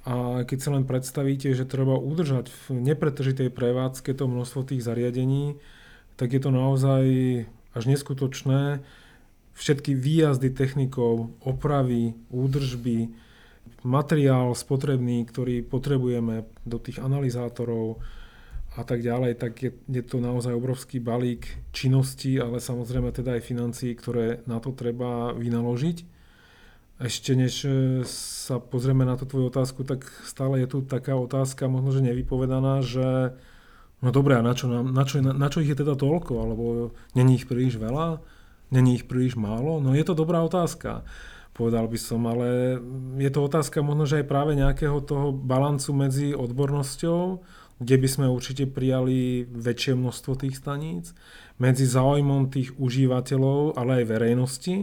A 0.02 0.42
keď 0.42 0.58
si 0.58 0.68
len 0.70 0.82
predstavíte, 0.82 1.54
že 1.54 1.62
treba 1.62 1.94
udržať 1.94 2.50
v 2.50 2.82
nepretržitej 2.82 3.54
prevádzke 3.54 4.10
to 4.18 4.26
množstvo 4.26 4.74
tých 4.74 4.82
zariadení, 4.82 5.62
tak 6.18 6.34
je 6.34 6.40
to 6.42 6.50
naozaj 6.50 7.04
až 7.72 7.84
neskutočné. 7.86 8.82
Všetky 9.54 9.94
výjazdy 9.94 10.50
technikov, 10.50 11.30
opravy, 11.44 12.18
údržby, 12.34 13.14
materiál 13.86 14.58
spotrebný, 14.58 15.22
ktorý 15.28 15.62
potrebujeme 15.62 16.50
do 16.66 16.78
tých 16.82 16.98
analyzátorov, 16.98 18.02
a 18.72 18.82
tak 18.88 19.04
ďalej, 19.04 19.36
tak 19.36 19.52
je, 19.60 19.70
je 19.84 20.00
to 20.00 20.16
naozaj 20.16 20.56
obrovský 20.56 20.96
balík 20.96 21.44
činností, 21.76 22.40
ale 22.40 22.56
samozrejme 22.56 23.12
teda 23.12 23.36
aj 23.36 23.44
financií, 23.44 23.92
ktoré 23.92 24.40
na 24.48 24.64
to 24.64 24.72
treba 24.72 25.36
vynaložiť. 25.36 26.08
Ešte 27.02 27.34
než 27.34 27.66
e, 27.66 28.06
sa 28.06 28.62
pozrieme 28.62 29.02
na 29.02 29.18
tú 29.18 29.26
tvoju 29.26 29.50
otázku, 29.50 29.82
tak 29.82 30.06
stále 30.22 30.62
je 30.62 30.70
tu 30.70 30.78
taká 30.86 31.18
otázka, 31.18 31.66
možno 31.66 31.90
že 31.90 32.06
nevypovedaná, 32.06 32.78
že 32.86 33.34
no 33.98 34.14
dobré, 34.14 34.38
a 34.38 34.42
na 34.46 34.54
čo, 34.54 34.70
na, 34.70 35.02
čo, 35.02 35.18
na, 35.18 35.34
na 35.34 35.50
čo 35.50 35.58
ich 35.58 35.74
je 35.74 35.82
teda 35.82 35.98
toľko? 35.98 36.32
Alebo 36.38 36.64
není 37.18 37.42
ich 37.42 37.50
príliš 37.50 37.82
veľa? 37.82 38.22
Není 38.70 39.02
ich 39.02 39.04
príliš 39.10 39.34
málo? 39.34 39.82
No 39.82 39.98
je 39.98 40.06
to 40.06 40.14
dobrá 40.14 40.46
otázka 40.46 41.02
povedal 41.52 41.84
by 41.84 41.98
som, 42.00 42.24
ale 42.24 42.80
je 43.20 43.28
to 43.28 43.44
otázka 43.44 43.84
možno, 43.84 44.08
že 44.08 44.24
aj 44.24 44.30
práve 44.30 44.56
nejakého 44.56 45.04
toho 45.04 45.36
balancu 45.36 45.92
medzi 45.92 46.32
odbornosťou, 46.32 47.44
kde 47.82 47.96
by 48.00 48.08
sme 48.08 48.26
určite 48.32 48.64
prijali 48.70 49.44
väčšie 49.44 49.92
množstvo 49.92 50.32
tých 50.40 50.56
staníc, 50.56 51.12
medzi 51.60 51.84
záujmom 51.84 52.48
tých 52.48 52.72
užívateľov, 52.80 53.76
ale 53.76 54.02
aj 54.02 54.10
verejnosti, 54.10 54.76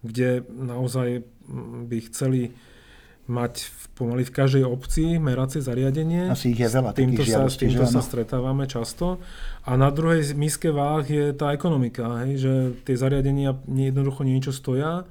kde 0.00 0.44
naozaj 0.48 1.24
by 1.88 1.98
chceli 2.10 2.52
mať 3.24 3.64
v, 3.64 3.84
pomaly 3.96 4.22
v 4.28 4.32
každej 4.36 4.64
obci 4.68 5.16
meracie 5.16 5.64
zariadenie. 5.64 6.28
Asi 6.28 6.52
ich 6.52 6.60
je 6.60 6.68
veľa 6.68 6.92
týmto 6.92 7.24
sa, 7.24 7.48
s 7.48 7.56
týmto 7.56 7.88
sa 7.88 8.04
stretávame 8.04 8.68
často. 8.68 9.16
A 9.64 9.80
na 9.80 9.88
druhej 9.88 10.36
miske 10.36 10.68
váh 10.68 11.04
je 11.08 11.32
tá 11.32 11.56
ekonomika, 11.56 12.28
hej, 12.28 12.32
že 12.36 12.52
tie 12.84 12.96
zariadenia 13.00 13.56
jednoducho 13.64 14.28
niečo 14.28 14.52
stoja 14.52 15.08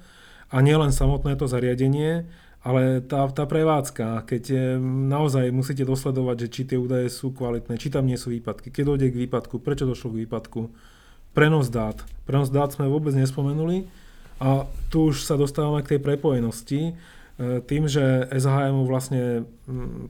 a 0.54 0.58
nielen 0.62 0.94
samotné 0.94 1.34
to 1.42 1.50
zariadenie, 1.50 2.30
ale 2.62 3.02
tá, 3.02 3.26
tá 3.34 3.50
prevádzka, 3.50 4.30
keď 4.30 4.42
je, 4.46 4.66
naozaj 5.10 5.50
musíte 5.50 5.82
dosledovať, 5.84 6.48
že 6.48 6.52
či 6.54 6.62
tie 6.70 6.78
údaje 6.78 7.10
sú 7.10 7.34
kvalitné, 7.34 7.82
či 7.82 7.90
tam 7.90 8.06
nie 8.06 8.16
sú 8.16 8.30
výpadky, 8.30 8.70
keď 8.70 8.94
dojde 8.94 9.08
k 9.10 9.20
výpadku, 9.26 9.58
prečo 9.58 9.90
došlo 9.90 10.14
k 10.14 10.24
výpadku, 10.24 10.70
prenos 11.34 11.74
dát. 11.74 11.98
Prenos 12.30 12.54
dát 12.54 12.70
sme 12.70 12.86
vôbec 12.86 13.18
nespomenuli 13.18 13.90
a 14.44 14.68
tu 14.92 15.16
už 15.16 15.24
sa 15.24 15.40
dostávame 15.40 15.80
k 15.88 15.96
tej 15.96 16.00
prepojenosti. 16.04 16.82
E, 16.92 16.94
tým, 17.64 17.88
že 17.88 18.28
SHM 18.28 18.84
vlastne 18.84 19.48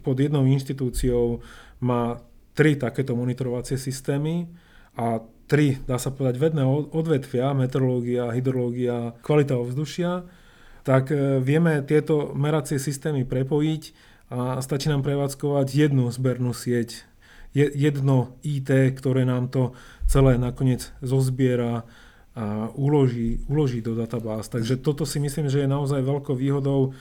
pod 0.02 0.17
jednou 0.17 0.41
inštitúciou 0.50 1.46
má 1.86 2.17
tri 2.58 2.74
takéto 2.74 3.13
monitorovacie 3.13 3.78
systémy 3.78 4.50
a 4.98 5.22
tri, 5.46 5.78
dá 5.86 6.02
sa 6.02 6.10
povedať, 6.10 6.41
vedné 6.41 6.65
odvetvia, 6.65 7.54
meteorológia, 7.54 8.34
hydrológia, 8.34 9.13
kvalita 9.22 9.54
ovzdušia, 9.54 10.26
tak 10.82 11.13
e, 11.13 11.38
vieme 11.38 11.86
tieto 11.86 12.34
meracie 12.34 12.82
systémy 12.82 13.30
prepojiť 13.30 13.84
a 14.34 14.58
stačí 14.65 14.89
nám 14.89 15.06
prevádzkovať 15.06 15.67
jednu 15.69 16.10
zbernú 16.10 16.58
sieť, 16.58 17.06
jedno 17.54 18.34
IT, 18.41 18.98
ktoré 18.98 19.30
nám 19.30 19.54
to 19.54 19.78
celé 20.10 20.41
nakoniec 20.41 20.89
zozbiera 21.06 21.86
a 22.34 22.74
uloží, 22.74 23.46
uloží 23.46 23.86
do 23.86 23.93
databáz. 23.93 24.50
Takže 24.50 24.82
toto 24.82 25.06
si 25.06 25.22
myslím, 25.22 25.54
že 25.54 25.63
je 25.63 25.69
naozaj 25.69 26.02
veľkou 26.02 26.34
výhodou 26.34 26.89
e, 26.89 26.91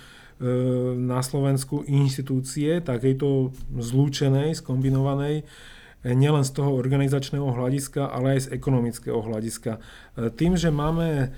na 0.92 1.24
Slovensku 1.24 1.88
inštitúcie 1.88 2.84
takejto 2.84 3.48
zlúčenej, 3.80 4.52
skombinovanej, 4.60 5.40
e, 5.40 5.44
nielen 6.12 6.44
z 6.44 6.52
toho 6.52 6.76
organizačného 6.76 7.48
hľadiska, 7.48 8.12
ale 8.12 8.36
aj 8.36 8.40
z 8.44 8.52
ekonomického 8.60 9.24
hľadiska. 9.24 9.80
Tým, 10.36 10.60
že 10.60 10.68
máme 10.68 11.32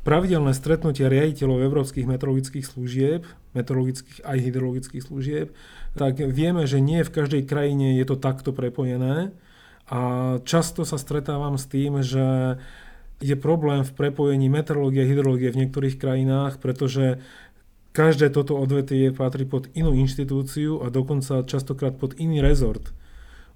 pravidelné 0.00 0.54
stretnutia 0.56 1.12
riaditeľov 1.12 1.60
európskych 1.60 2.08
meteorologických 2.08 2.64
služieb, 2.64 3.26
meteorologických 3.52 4.24
aj 4.24 4.38
hydrologických 4.40 5.02
služieb, 5.04 5.52
tak 5.98 6.22
vieme, 6.22 6.64
že 6.64 6.80
nie 6.80 7.04
v 7.04 7.12
každej 7.12 7.44
krajine 7.44 7.98
je 7.98 8.04
to 8.06 8.16
takto 8.16 8.54
prepojené 8.54 9.34
a 9.90 10.00
často 10.46 10.86
sa 10.86 10.96
stretávam 10.96 11.58
s 11.58 11.66
tým, 11.66 12.00
že 12.00 12.56
je 13.20 13.36
problém 13.36 13.84
v 13.84 13.92
prepojení 13.92 14.48
meteorológie 14.48 15.04
a 15.04 15.08
hydrológie 15.08 15.52
v 15.52 15.60
niektorých 15.64 16.00
krajinách, 16.00 16.56
pretože 16.56 17.20
každé 17.92 18.32
toto 18.32 18.56
odvetvie 18.56 19.12
patrí 19.12 19.44
pod 19.44 19.68
inú 19.76 19.92
inštitúciu 19.92 20.80
a 20.80 20.88
dokonca 20.88 21.44
častokrát 21.44 21.94
pod 22.00 22.16
iný 22.16 22.40
rezort. 22.40 22.96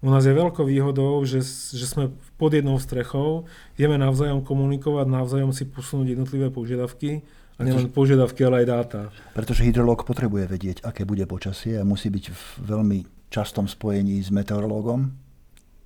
U 0.04 0.12
nás 0.12 0.20
je 0.28 0.36
veľkou 0.36 0.68
výhodou, 0.68 1.24
že, 1.24 1.40
že 1.72 1.88
sme 1.88 2.12
pod 2.36 2.52
jednou 2.52 2.76
strechou, 2.76 3.48
vieme 3.80 3.96
navzájom 3.96 4.44
komunikovať, 4.44 5.08
navzájom 5.08 5.56
si 5.56 5.64
posunúť 5.64 6.12
jednotlivé 6.12 6.52
požiadavky 6.52 7.24
a 7.56 7.60
nielen 7.64 7.88
požiadavky, 7.88 8.44
ale 8.44 8.60
aj 8.62 8.66
dáta. 8.68 9.00
Pretože 9.32 9.64
hydrológ 9.64 10.04
potrebuje 10.04 10.44
vedieť, 10.44 10.76
aké 10.84 11.08
bude 11.08 11.24
počasie 11.24 11.80
a 11.80 11.88
musí 11.88 12.12
byť 12.12 12.24
v 12.28 12.42
veľmi 12.68 12.98
častom 13.32 13.64
spojení 13.64 14.20
s 14.20 14.28
meteorológom? 14.28 15.08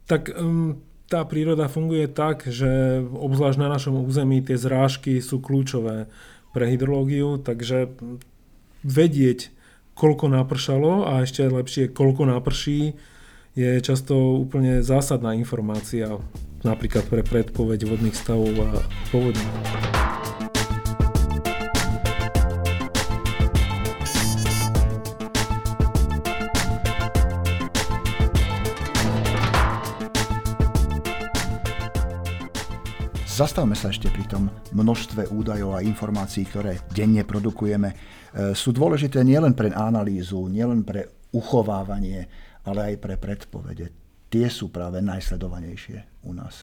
Tak 0.09 0.35
um, 0.35 0.81
tá 1.09 1.25
príroda 1.25 1.73
funguje 1.73 2.05
tak, 2.07 2.45
že 2.45 3.01
obzvlášť 3.01 3.59
na 3.59 3.69
našom 3.73 4.05
území 4.05 4.45
tie 4.45 4.61
zrážky 4.61 5.25
sú 5.25 5.41
kľúčové 5.41 6.07
pre 6.53 6.65
hydrológiu, 6.69 7.41
takže 7.41 7.89
vedieť, 8.85 9.49
koľko 9.97 10.31
napršalo 10.31 11.09
a 11.09 11.25
ešte 11.25 11.49
lepšie, 11.49 11.91
koľko 11.91 12.29
naprší, 12.29 12.95
je 13.59 13.83
často 13.83 14.39
úplne 14.39 14.87
zásadná 14.87 15.35
informácia, 15.35 16.21
napríklad 16.63 17.11
pre 17.11 17.27
predpoveď 17.27 17.91
vodných 17.91 18.15
stavov 18.15 18.55
a 18.55 18.71
povodní. 19.11 20.08
Zastavme 33.39 33.79
sa 33.79 33.95
ešte 33.95 34.11
pri 34.11 34.27
tom 34.27 34.51
množstve 34.75 35.31
údajov 35.31 35.79
a 35.79 35.85
informácií, 35.87 36.43
ktoré 36.43 36.83
denne 36.91 37.23
produkujeme. 37.23 37.95
E, 37.95 37.97
sú 38.51 38.75
dôležité 38.75 39.23
nielen 39.23 39.55
pre 39.55 39.71
analýzu, 39.71 40.51
nielen 40.51 40.83
pre 40.83 41.07
uchovávanie 41.31 42.27
ale 42.69 42.93
aj 42.93 42.95
pre 43.01 43.15
predpovede. 43.17 43.95
Tie 44.29 44.47
sú 44.53 44.69
práve 44.69 45.01
najsledovanejšie 45.01 46.29
u 46.29 46.37
nás. 46.37 46.61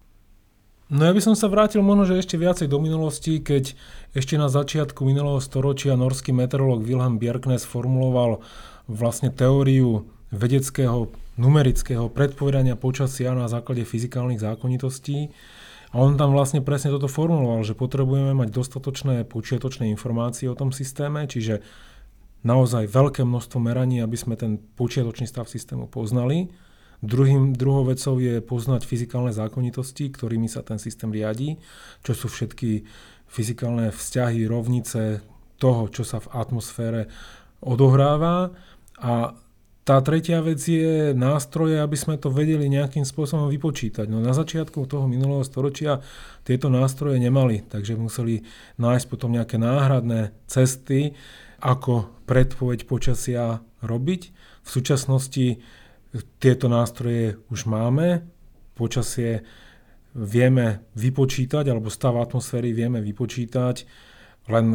No 0.86 1.02
ja 1.02 1.16
by 1.18 1.22
som 1.24 1.34
sa 1.34 1.50
vrátil 1.50 1.82
možno, 1.82 2.06
že 2.06 2.22
ešte 2.22 2.38
viacej 2.38 2.70
do 2.70 2.78
minulosti, 2.78 3.42
keď 3.42 3.74
ešte 4.14 4.38
na 4.38 4.52
začiatku 4.54 5.02
minulého 5.02 5.42
storočia 5.42 5.98
norský 5.98 6.30
meteorológ 6.30 6.86
Wilhelm 6.86 7.18
Bjerknes 7.18 7.66
formuloval 7.66 8.46
vlastne 8.86 9.34
teóriu 9.34 10.06
vedeckého 10.30 11.10
numerického 11.42 12.06
predpovedania 12.14 12.78
počasia 12.78 13.34
na 13.34 13.50
základe 13.50 13.82
fyzikálnych 13.82 14.46
zákonitostí. 14.46 15.34
A 15.96 16.04
on 16.04 16.20
tam 16.20 16.36
vlastne 16.36 16.60
presne 16.60 16.92
toto 16.92 17.08
formuloval, 17.08 17.64
že 17.64 17.72
potrebujeme 17.72 18.36
mať 18.36 18.52
dostatočné 18.52 19.24
počiatočné 19.32 19.88
informácie 19.88 20.52
o 20.52 20.60
tom 20.60 20.76
systéme, 20.76 21.24
čiže 21.24 21.64
naozaj 22.44 22.92
veľké 22.92 23.24
množstvo 23.24 23.64
meraní, 23.64 24.04
aby 24.04 24.20
sme 24.20 24.36
ten 24.36 24.60
počiatočný 24.76 25.24
stav 25.24 25.48
systému 25.48 25.88
poznali. 25.88 26.52
Druhým, 27.00 27.56
druhou 27.56 27.88
vecou 27.88 28.20
je 28.20 28.44
poznať 28.44 28.84
fyzikálne 28.84 29.32
zákonitosti, 29.32 30.12
ktorými 30.12 30.52
sa 30.52 30.68
ten 30.68 30.84
systém 30.84 31.16
riadi, 31.16 31.64
čo 32.04 32.12
sú 32.12 32.28
všetky 32.28 32.84
fyzikálne 33.32 33.96
vzťahy, 33.96 34.44
rovnice 34.52 35.24
toho, 35.64 35.88
čo 35.88 36.04
sa 36.04 36.20
v 36.20 36.28
atmosfére 36.36 37.08
odohráva. 37.64 38.52
A 39.00 39.32
tá 39.86 40.02
tretia 40.02 40.42
vec 40.42 40.58
je 40.58 41.14
nástroje, 41.14 41.78
aby 41.78 41.94
sme 41.94 42.18
to 42.18 42.34
vedeli 42.34 42.66
nejakým 42.66 43.06
spôsobom 43.06 43.54
vypočítať. 43.54 44.10
No 44.10 44.18
na 44.18 44.34
začiatku 44.34 44.90
toho 44.90 45.06
minulého 45.06 45.46
storočia 45.46 46.02
tieto 46.42 46.74
nástroje 46.74 47.22
nemali, 47.22 47.62
takže 47.62 47.94
museli 47.94 48.42
nájsť 48.82 49.06
potom 49.06 49.38
nejaké 49.38 49.62
náhradné 49.62 50.34
cesty, 50.50 51.14
ako 51.62 52.10
predpoveď 52.26 52.90
počasia 52.90 53.62
robiť. 53.86 54.22
V 54.66 54.70
súčasnosti 54.74 55.62
tieto 56.42 56.66
nástroje 56.66 57.38
už 57.54 57.70
máme. 57.70 58.26
Počasie 58.74 59.46
vieme 60.18 60.82
vypočítať, 60.98 61.70
alebo 61.70 61.94
stav 61.94 62.18
atmosféry 62.18 62.74
vieme 62.74 63.06
vypočítať, 63.06 63.86
len 64.50 64.66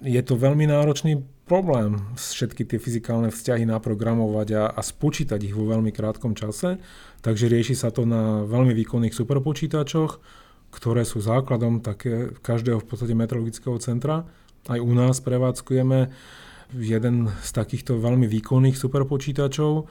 je 0.00 0.22
to 0.24 0.34
veľmi 0.40 0.64
náročný 0.64 1.35
problém 1.46 2.02
všetky 2.18 2.66
tie 2.66 2.78
fyzikálne 2.82 3.30
vzťahy 3.30 3.64
naprogramovať 3.70 4.48
a, 4.58 4.64
a 4.74 4.80
spočítať 4.82 5.38
ich 5.46 5.54
vo 5.54 5.70
veľmi 5.70 5.94
krátkom 5.94 6.34
čase, 6.34 6.82
takže 7.22 7.46
rieši 7.46 7.78
sa 7.78 7.94
to 7.94 8.02
na 8.02 8.42
veľmi 8.42 8.74
výkonných 8.74 9.14
superpočítačoch, 9.14 10.18
ktoré 10.74 11.06
sú 11.06 11.22
základom 11.22 11.80
také 11.80 12.34
každého 12.42 12.82
v 12.82 12.86
podstate 12.90 13.14
meteorologického 13.14 13.78
centra. 13.78 14.26
Aj 14.66 14.82
u 14.82 14.92
nás 14.92 15.22
prevádzkujeme 15.22 16.10
jeden 16.74 17.30
z 17.30 17.50
takýchto 17.54 18.02
veľmi 18.02 18.26
výkonných 18.26 18.74
superpočítačov 18.74 19.86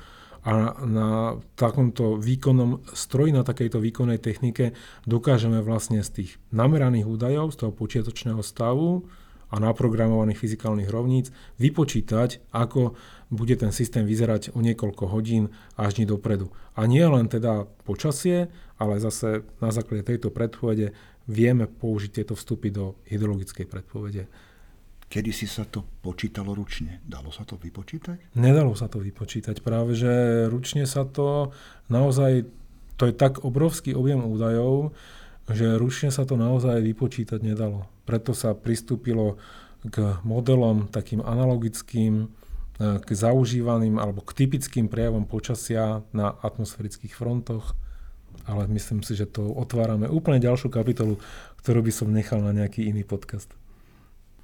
a 0.45 0.77
na 0.83 1.39
takomto 1.57 2.19
výkonnom 2.19 2.85
stroji, 2.93 3.31
na 3.33 3.41
takejto 3.41 3.79
výkonnej 3.81 4.19
technike 4.19 4.75
dokážeme 5.07 5.63
vlastne 5.63 6.03
z 6.03 6.21
tých 6.21 6.31
nameraných 6.51 7.07
údajov, 7.07 7.55
z 7.55 7.65
toho 7.65 7.71
počiatočného 7.71 8.43
stavu, 8.43 9.07
a 9.51 9.55
naprogramovaných 9.61 10.41
fyzikálnych 10.41 10.89
rovníc 10.89 11.29
vypočítať, 11.61 12.51
ako 12.53 12.97
bude 13.33 13.55
ten 13.57 13.73
systém 13.73 14.05
vyzerať 14.05 14.53
o 14.53 14.61
niekoľko 14.61 15.09
hodín 15.09 15.53
až 15.77 15.97
dní 15.97 16.05
dopredu. 16.09 16.53
A 16.77 16.85
nie 16.85 17.03
len 17.05 17.25
teda 17.29 17.65
počasie, 17.87 18.51
ale 18.77 19.01
zase 19.01 19.47
na 19.63 19.71
základe 19.71 20.05
tejto 20.05 20.29
predpovede 20.29 20.93
vieme 21.25 21.65
použiť 21.65 22.21
tieto 22.21 22.33
vstupy 22.37 22.69
do 22.69 22.99
hydrologickej 23.09 23.65
predpovede. 23.65 24.23
Kedy 25.05 25.31
si 25.31 25.45
sa 25.45 25.63
to 25.69 25.85
počítalo 26.01 26.57
ručne? 26.57 27.01
Dalo 27.05 27.29
sa 27.29 27.45
to 27.45 27.61
vypočítať? 27.61 28.35
Nedalo 28.37 28.73
sa 28.73 28.89
to 28.89 28.97
vypočítať. 28.97 29.61
Práve, 29.61 29.93
že 29.93 30.45
ručne 30.49 30.89
sa 30.89 31.05
to 31.05 31.53
naozaj, 31.93 32.45
to 32.97 33.03
je 33.09 33.13
tak 33.13 33.45
obrovský 33.45 33.93
objem 33.93 34.25
údajov, 34.25 34.97
že 35.45 35.77
ručne 35.77 36.09
sa 36.09 36.25
to 36.25 36.35
naozaj 36.41 36.81
vypočítať 36.81 37.37
nedalo. 37.37 37.85
Preto 38.05 38.31
sa 38.37 38.53
pristúpilo 38.53 39.41
k 39.85 40.17
modelom 40.25 40.89
takým 40.89 41.21
analogickým, 41.21 42.25
e, 42.25 42.27
k 43.01 43.09
zaužívaným 43.09 44.01
alebo 44.01 44.25
k 44.25 44.45
typickým 44.45 44.89
prejavom 44.89 45.25
počasia 45.29 46.01
na 46.13 46.33
atmosférických 46.41 47.13
frontoch, 47.13 47.77
ale 48.45 48.69
myslím 48.73 49.01
si, 49.01 49.17
že 49.17 49.29
to 49.29 49.45
otvárame 49.45 50.09
úplne 50.09 50.41
ďalšiu 50.41 50.69
kapitolu, 50.69 51.21
ktorú 51.61 51.81
by 51.85 51.91
som 51.93 52.13
nechal 52.13 52.41
na 52.41 52.53
nejaký 52.53 52.85
iný 52.85 53.05
podcast. 53.05 53.49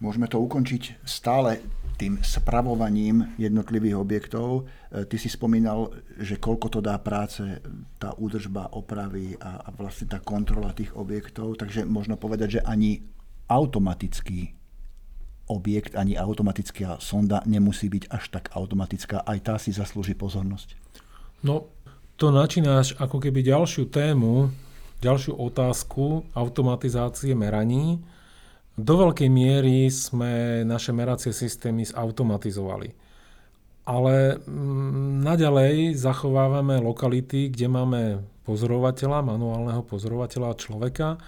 Môžeme 0.01 0.25
to 0.25 0.41
ukončiť 0.41 1.05
stále 1.05 1.61
tým 2.01 2.17
spravovaním 2.25 3.37
jednotlivých 3.37 4.01
objektov. 4.01 4.65
E, 4.89 5.05
ty 5.05 5.21
si 5.21 5.29
spomínal, 5.29 5.93
že 6.17 6.41
koľko 6.41 6.67
to 6.73 6.79
dá 6.81 6.97
práce, 6.97 7.61
tá 8.01 8.17
údržba, 8.17 8.73
opravy 8.73 9.37
a, 9.37 9.61
a 9.61 9.69
vlastne 9.69 10.09
tá 10.09 10.17
kontrola 10.17 10.73
tých 10.73 10.97
objektov, 10.97 11.61
takže 11.61 11.85
možno 11.85 12.17
povedať, 12.17 12.57
že 12.57 12.65
ani 12.65 13.05
automatický 13.51 14.55
objekt, 15.51 15.99
ani 15.99 16.15
automatická 16.15 16.95
sonda 17.03 17.43
nemusí 17.43 17.91
byť 17.91 18.07
až 18.07 18.23
tak 18.31 18.55
automatická. 18.55 19.27
Aj 19.27 19.35
tá 19.43 19.59
si 19.59 19.75
zaslúži 19.75 20.15
pozornosť. 20.15 20.79
No, 21.43 21.67
to 22.15 22.31
načínáš 22.31 22.95
ako 22.95 23.19
keby 23.19 23.43
ďalšiu 23.43 23.91
tému, 23.91 24.47
ďalšiu 25.03 25.35
otázku 25.35 26.23
automatizácie 26.31 27.35
meraní, 27.35 27.99
do 28.79 28.93
veľkej 28.95 29.27
miery 29.27 29.91
sme 29.91 30.63
naše 30.63 30.95
meracie 30.95 31.35
systémy 31.35 31.83
zautomatizovali. 31.83 32.95
Ale 33.83 34.39
mm, 34.39 35.19
naďalej 35.25 35.99
zachovávame 35.99 36.79
lokality, 36.79 37.51
kde 37.51 37.67
máme 37.67 38.01
pozorovateľa, 38.47 39.27
manuálneho 39.27 39.83
pozorovateľa 39.83 40.55
človeka, 40.55 41.19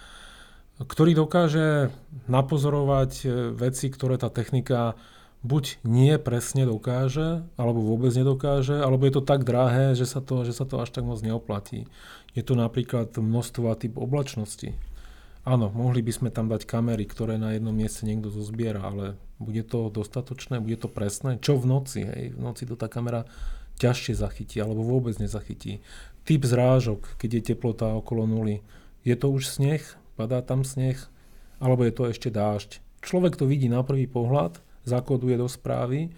ktorý 0.84 1.16
dokáže 1.18 1.90
napozorovať 2.28 3.12
e, 3.24 3.28
veci, 3.56 3.88
ktoré 3.90 4.20
tá 4.20 4.28
technika 4.28 4.96
buď 5.44 5.84
nie 5.84 6.16
presne 6.16 6.64
dokáže, 6.64 7.44
alebo 7.60 7.84
vôbec 7.84 8.16
nedokáže, 8.16 8.80
alebo 8.80 9.04
je 9.04 9.14
to 9.20 9.24
tak 9.28 9.44
drahé, 9.44 9.92
že 9.92 10.08
sa 10.08 10.24
to, 10.24 10.48
že 10.48 10.56
sa 10.56 10.64
to 10.64 10.80
až 10.80 10.96
tak 10.96 11.04
moc 11.04 11.20
neoplatí. 11.20 11.86
Je 12.32 12.42
to 12.42 12.56
napríklad 12.56 13.12
množstvo 13.12 13.68
a 13.68 13.76
typ 13.76 14.00
oblačnosti. 14.00 14.72
Áno, 15.44 15.68
mohli 15.76 16.00
by 16.00 16.12
sme 16.16 16.30
tam 16.32 16.48
dať 16.48 16.64
kamery, 16.64 17.04
ktoré 17.04 17.36
na 17.36 17.52
jednom 17.52 17.76
mieste 17.76 18.08
niekto 18.08 18.32
zozbiera, 18.32 18.88
ale 18.88 19.20
bude 19.44 19.60
to 19.68 19.92
dostatočné, 19.92 20.64
bude 20.64 20.80
to 20.80 20.88
presné? 20.88 21.36
Čo 21.44 21.60
v 21.60 21.68
noci? 21.68 22.08
Hej? 22.08 22.40
V 22.40 22.40
noci 22.40 22.64
to 22.64 22.80
tá 22.80 22.88
kamera 22.88 23.28
ťažšie 23.76 24.16
zachytí 24.16 24.64
alebo 24.64 24.88
vôbec 24.88 25.20
nezachytí. 25.20 25.84
Typ 26.24 26.48
zrážok, 26.48 27.20
keď 27.20 27.30
je 27.36 27.42
teplota 27.52 27.92
okolo 27.92 28.24
nuly. 28.24 28.64
Je 29.04 29.20
to 29.20 29.28
už 29.28 29.52
sneh? 29.52 29.84
Padá 30.14 30.46
tam 30.46 30.62
sneh? 30.62 30.98
Alebo 31.58 31.88
je 31.88 31.94
to 31.96 32.10
ešte 32.10 32.30
dážď? 32.30 32.84
Človek 33.04 33.36
to 33.36 33.50
vidí 33.50 33.68
na 33.68 33.84
prvý 33.84 34.08
pohľad, 34.08 34.60
zakoduje 34.84 35.36
do 35.36 35.48
správy, 35.48 36.12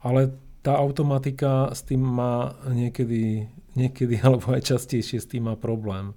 ale 0.00 0.36
tá 0.64 0.80
automatika 0.80 1.68
s 1.72 1.84
tým 1.84 2.00
má 2.00 2.56
niekedy, 2.68 3.48
niekedy 3.76 4.20
alebo 4.26 4.56
aj 4.56 4.76
častejšie 4.76 5.20
s 5.20 5.28
tým 5.28 5.48
má 5.48 5.54
problém. 5.56 6.16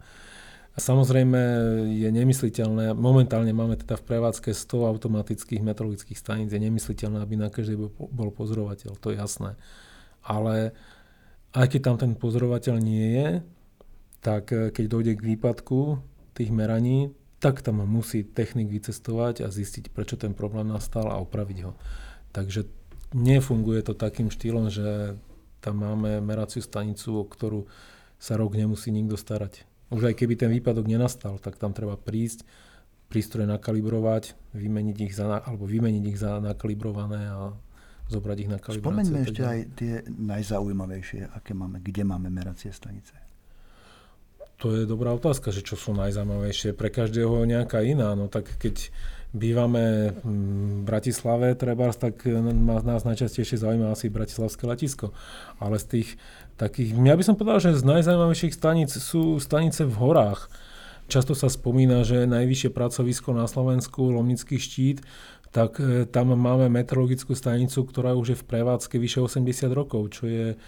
Samozrejme 0.77 1.41
je 1.89 2.05
nemysliteľné, 2.05 2.93
momentálne 2.93 3.49
máme 3.49 3.81
teda 3.81 3.97
v 3.97 4.13
prevádzke 4.13 4.53
100 4.53 4.93
automatických 4.93 5.65
meteorologických 5.65 6.21
staníc, 6.21 6.53
je 6.53 6.61
nemysliteľné, 6.61 7.17
aby 7.17 7.33
na 7.33 7.49
každej 7.49 7.97
bol 7.97 8.29
pozorovateľ, 8.29 8.93
to 9.01 9.09
je 9.09 9.17
jasné. 9.17 9.57
Ale 10.21 10.77
aj 11.57 11.65
keď 11.73 11.81
tam 11.81 11.97
ten 11.97 12.11
pozorovateľ 12.13 12.75
nie 12.77 13.07
je, 13.17 13.29
tak 14.21 14.53
eh, 14.53 14.69
keď 14.69 14.85
dojde 14.85 15.13
k 15.17 15.25
výpadku 15.33 15.97
tých 16.37 16.53
meraní, 16.53 17.09
tak 17.41 17.65
tam 17.65 17.81
musí 17.85 18.21
technik 18.21 18.69
vycestovať 18.69 19.45
a 19.45 19.49
zistiť, 19.49 19.89
prečo 19.93 20.17
ten 20.17 20.33
problém 20.37 20.69
nastal 20.69 21.09
a 21.09 21.21
opraviť 21.21 21.57
ho. 21.65 21.73
Takže 22.33 22.65
nefunguje 23.13 23.81
to 23.85 23.93
takým 23.93 24.29
štýlom, 24.29 24.69
že 24.69 25.17
tam 25.61 25.81
máme 25.81 26.21
meraciu 26.21 26.61
stanicu, 26.61 27.17
o 27.21 27.25
ktorú 27.25 27.65
sa 28.17 28.37
rok 28.37 28.57
nemusí 28.57 28.89
nikto 28.89 29.17
starať. 29.17 29.65
Už 29.93 30.11
aj 30.11 30.15
keby 30.17 30.33
ten 30.35 30.49
výpadok 30.51 30.89
nenastal, 30.89 31.37
tak 31.37 31.61
tam 31.61 31.71
treba 31.71 31.95
prísť, 31.95 32.43
prístroje 33.07 33.47
nakalibrovať, 33.47 34.35
vymeniť 34.51 34.97
ich 35.05 35.13
za, 35.15 35.39
alebo 35.39 35.63
vymeniť 35.63 36.03
ich 36.09 36.19
za 36.19 36.41
nakalibrované 36.43 37.31
a 37.31 37.55
zobrať 38.11 38.37
ich 38.43 38.51
na 38.51 38.59
kalibráciu. 38.59 38.83
Spomeňme 38.83 39.19
ešte 39.23 39.43
aj 39.45 39.59
tie 39.77 39.93
najzaujímavejšie, 40.07 41.31
aké 41.31 41.51
máme, 41.55 41.79
kde 41.79 42.03
máme 42.03 42.27
meracie 42.27 42.73
stanice. 42.73 43.26
To 44.57 44.73
je 44.73 44.89
dobrá 44.89 45.13
otázka, 45.13 45.53
že 45.53 45.61
čo 45.61 45.77
sú 45.77 45.93
najzaujímavejšie. 45.93 46.73
Pre 46.73 46.89
každého 46.89 47.45
nejaká 47.45 47.85
iná. 47.85 48.17
No 48.17 48.25
tak 48.25 48.49
keď 48.57 48.89
bývame 49.29 50.17
v 50.25 50.81
Bratislave, 50.81 51.53
treba, 51.53 51.93
tak 51.93 52.25
nás 52.25 53.05
najčastejšie 53.05 53.61
zaujíma 53.61 53.93
asi 53.93 54.09
Bratislavské 54.09 54.65
letisko. 54.65 55.13
Ale 55.61 55.77
z 55.77 55.85
tých 55.85 56.09
takých, 56.57 56.97
ja 56.97 57.13
by 57.13 57.23
som 57.23 57.37
povedal, 57.37 57.69
že 57.69 57.77
z 57.77 57.85
najzaujímavejších 57.85 58.57
staníc 58.57 58.97
sú 58.97 59.37
stanice 59.37 59.85
v 59.85 59.93
horách. 59.93 60.49
Často 61.05 61.37
sa 61.37 61.53
spomína, 61.53 62.01
že 62.01 62.25
najvyššie 62.25 62.73
pracovisko 62.73 63.37
na 63.37 63.45
Slovensku, 63.45 64.09
Lomnický 64.11 64.59
štít, 64.59 65.05
tak 65.55 65.79
e, 65.79 66.03
tam 66.03 66.35
máme 66.35 66.67
meteorologickú 66.67 67.31
stanicu, 67.31 67.87
ktorá 67.87 68.11
už 68.11 68.35
je 68.35 68.37
v 68.41 68.47
prevádzke 68.47 68.99
vyše 68.99 69.23
80 69.23 69.71
rokov, 69.71 70.11
čo 70.19 70.27
je 70.27 70.59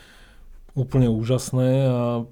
úplne 0.80 1.12
úžasné 1.12 1.92
a 1.92 2.24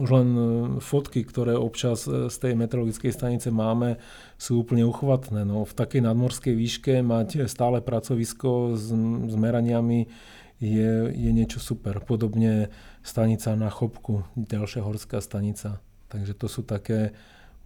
už 0.00 0.08
len 0.08 0.28
e, 0.32 0.40
fotky, 0.80 1.20
ktoré 1.28 1.52
občas 1.60 2.08
e, 2.08 2.32
z 2.32 2.36
tej 2.40 2.56
meteorologickej 2.56 3.12
stanice 3.12 3.52
máme, 3.52 4.00
sú 4.40 4.64
úplne 4.64 4.88
uchvatné. 4.88 5.44
No, 5.44 5.68
v 5.68 5.76
takej 5.76 6.00
nadmorskej 6.08 6.56
výške 6.56 7.04
mať 7.04 7.44
stále 7.52 7.84
pracovisko 7.84 8.80
s, 8.80 8.88
s 9.28 9.34
meraniami 9.36 10.08
je, 10.56 10.92
je 11.12 11.30
niečo 11.36 11.60
super. 11.60 12.00
Podobne 12.00 12.72
stanica 13.04 13.52
na 13.52 13.68
Chopku, 13.68 14.24
ďalšia 14.36 14.80
horská 14.80 15.20
stanica. 15.20 15.84
Takže 16.08 16.32
to 16.32 16.48
sú 16.48 16.64
také, 16.64 17.12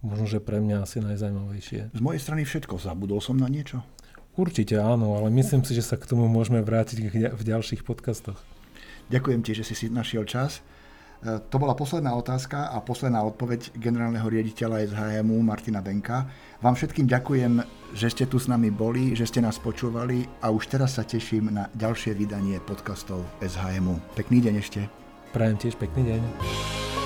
možno, 0.03 0.27
že 0.27 0.43
pre 0.43 0.59
mňa 0.59 0.83
asi 0.83 0.99
najzajímavejšie. 0.99 1.95
Z 1.95 2.01
mojej 2.03 2.21
strany 2.21 2.43
všetko. 2.43 2.75
Zabudol 2.83 3.23
som 3.23 3.39
na 3.39 3.47
niečo? 3.47 3.79
Určite 4.35 4.75
áno, 4.83 5.15
ale 5.15 5.31
myslím 5.31 5.63
si, 5.63 5.71
že 5.71 5.87
sa 5.87 5.95
k 5.95 6.11
tomu 6.11 6.27
môžeme 6.27 6.59
vrátiť 6.59 6.99
v 7.31 7.41
ďalších 7.41 7.87
podcastoch. 7.87 8.35
Ďakujem 9.07 9.41
ti, 9.47 9.51
že 9.55 9.63
si 9.63 9.75
si 9.79 9.85
našiel 9.87 10.27
čas. 10.27 10.59
E, 11.25 11.41
to 11.49 11.57
bola 11.57 11.73
posledná 11.73 12.13
otázka 12.13 12.69
a 12.69 12.77
posledná 12.85 13.25
odpoveď 13.25 13.73
generálneho 13.73 14.29
riaditeľa 14.29 14.85
SHMu 14.93 15.41
Martina 15.41 15.81
Benka. 15.81 16.29
Vám 16.61 16.77
všetkým 16.77 17.09
ďakujem, 17.09 17.65
že 17.97 18.07
ste 18.13 18.25
tu 18.29 18.37
s 18.37 18.45
nami 18.45 18.69
boli, 18.69 19.17
že 19.17 19.25
ste 19.25 19.41
nás 19.41 19.57
počúvali 19.57 20.29
a 20.45 20.53
už 20.53 20.69
teraz 20.69 21.01
sa 21.01 21.03
teším 21.03 21.49
na 21.49 21.65
ďalšie 21.73 22.13
vydanie 22.13 22.61
podcastov 22.61 23.25
SHMu. 23.41 23.97
Pekný 24.13 24.45
deň 24.45 24.55
ešte. 24.61 24.85
Prajem 25.33 25.57
tiež 25.57 25.75
pekný 25.81 26.13
deň. 26.13 27.04